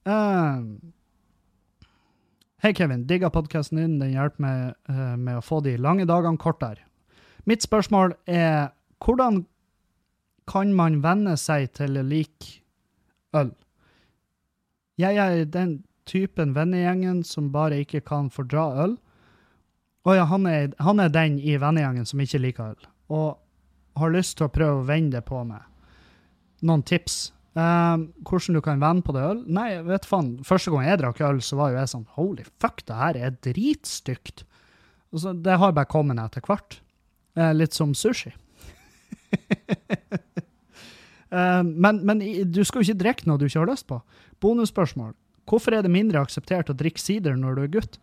[0.03, 0.91] Uh,
[2.63, 3.01] Hei, Kevin.
[3.07, 3.97] Digga podkasten din.
[3.99, 6.85] Den hjelper meg uh, med å få de lange dagene kortere.
[7.43, 8.71] Mitt spørsmål er
[9.03, 9.41] hvordan
[10.47, 12.61] kan man venne seg til å like
[13.35, 13.51] øl?
[14.95, 18.97] Jeg er den typen vennegjengen som bare ikke kan fordra øl.
[20.03, 23.29] Å ja, han er, han er, den i vennegjengen som ikke liker øl, og
[23.99, 25.63] har lyst til å prøve å vende det på meg.
[26.63, 27.31] Noen tips?
[27.53, 29.43] Um, hvordan du kan vende på det øl?
[29.53, 30.39] Nei, vet faen.
[30.47, 33.35] Første gang jeg drakk øl, så var jo jeg sånn Holy fuck, det her er
[33.45, 34.45] dritstygt.
[35.13, 36.79] Altså, det har bare kommet etter hvert.
[37.37, 38.33] Uh, litt som sushi.
[41.29, 44.01] uh, men, men, du skal jo ikke drikke noe du ikke har lyst på.
[44.41, 45.13] Bonusspørsmål.
[45.49, 47.99] Hvorfor er det mindre akseptert å drikke sider når du er gutt?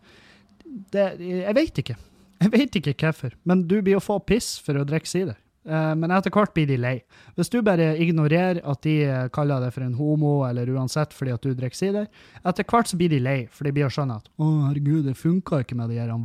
[0.91, 1.97] det, Jeg vet ikke.
[2.41, 5.37] Jeg vet ikke hvorfor, men du blir å få piss for å drikke sider.
[5.61, 6.95] Uh, men etter hvert blir de lei.
[7.37, 8.95] Hvis du bare ignorerer at de
[9.35, 12.07] kaller deg for en homo, eller uansett fordi at du drikker sider,
[12.41, 15.19] etter hvert så blir de lei, for de blir å skjønne at å, herregud, det
[15.19, 16.15] funka ikke med de her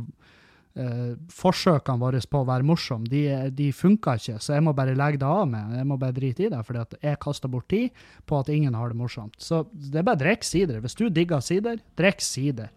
[0.77, 3.05] uh, forsøkene våre på å være morsom.
[3.09, 3.23] De,
[3.57, 5.75] de funka ikke, så jeg må bare legge det av med.
[5.79, 8.93] Jeg må bare drite i det, for jeg kaster bort tid på at ingen har
[8.93, 9.35] det morsomt.
[9.41, 10.81] Så det er bare å drikke sider.
[10.83, 12.71] Hvis du digger sider, drikk sider.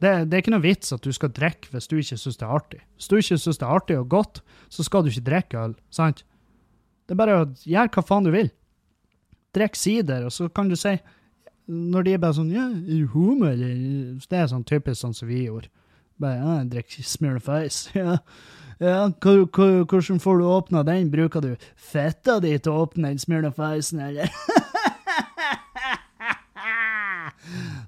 [0.00, 2.46] Det, det, er ikke noe vits at du skal drikke hvis du ikke syns det
[2.46, 2.80] er artig.
[2.96, 4.40] Hvis du ikke syns det er artig og godt,
[4.72, 5.74] så skal du ikke drikke øl.
[5.92, 6.22] sant?
[7.04, 8.48] Det er bare å gjøre hva faen du vil.
[9.52, 10.94] drikk sider, og så kan du si
[11.66, 12.68] Når de er bare sånn Ja,
[13.12, 13.74] homo, eller
[14.30, 15.68] Det er sånn typisk sånn som vi gjorde.
[16.20, 17.48] Bare ja, jeg drikker Smirnoff.
[17.96, 18.16] Ja.
[18.80, 21.10] ja hvor- hvor- hvordan får du åpna den?
[21.12, 24.28] Bruker du fetta di til å åpne den Smirnoff Icen, eller?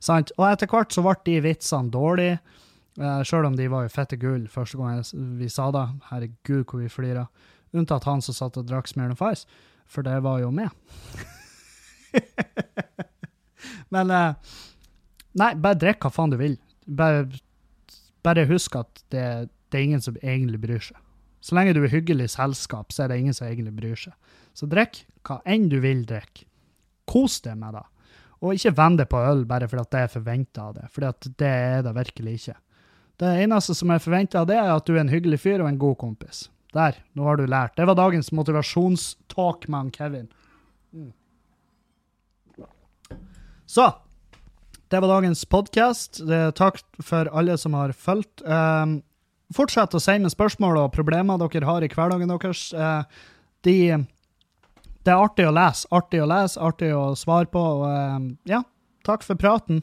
[0.02, 0.32] Sant?
[0.38, 2.38] Og etter hvert så ble de vitsene dårlige,
[3.00, 5.02] uh, sjøl om de var jo fette gull første gang
[5.38, 5.84] vi sa det.
[6.10, 7.26] Herregud, hvor vi flira.
[7.72, 9.46] Unntatt han som satt og drakk Smirnoff Ice,
[9.88, 10.70] for det var jo med.
[13.92, 14.34] Men uh,
[15.38, 16.58] Nei, bare drikk hva faen du vil.
[16.84, 17.22] Bare,
[18.26, 19.24] bare husk at det,
[19.70, 20.98] det er ingen som egentlig bryr seg.
[21.42, 24.14] Så lenge du er hyggelig selskap, så er det ingen som egentlig bryr seg.
[24.54, 26.46] Så drikk hva enn du vil drikke.
[27.10, 27.86] Kos deg med det.
[28.42, 31.06] Og ikke vend deg på øl bare fordi det er forventa av det, for
[31.38, 32.56] det er det virkelig ikke.
[33.22, 35.68] Det eneste som er forventa av det, er at du er en hyggelig fyr og
[35.68, 36.46] en god kompis.
[36.74, 37.76] Der, nå har du lært.
[37.76, 40.30] Det var dagens motivasjonstalk med Kevin.
[40.92, 41.12] Mm.
[43.68, 43.90] Så,
[44.92, 46.20] det var dagens podkast.
[46.54, 48.42] Takk for alle som har fulgt.
[48.44, 48.86] Eh,
[49.56, 52.66] fortsett å sende spørsmål og problemer dere har i hverdagen deres.
[52.76, 53.22] Eh,
[53.64, 53.76] de,
[55.00, 57.62] det er artig å lese, artig å lese, artig å svare på.
[57.62, 58.60] Og, eh, ja,
[59.08, 59.80] takk for praten.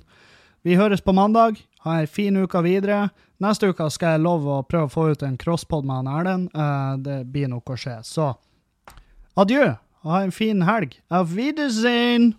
[0.62, 1.58] Vi høres på mandag.
[1.88, 3.10] Ha ei en fin uke videre.
[3.42, 6.52] Neste uke skal jeg love å prøve å få ut en crosspod med han Erlend.
[6.54, 7.98] Eh, det blir nok å skje.
[8.06, 8.36] Så
[9.40, 9.74] adjø.
[10.06, 11.00] Ha en fin helg.
[11.10, 12.36] Auf Wiedersehen!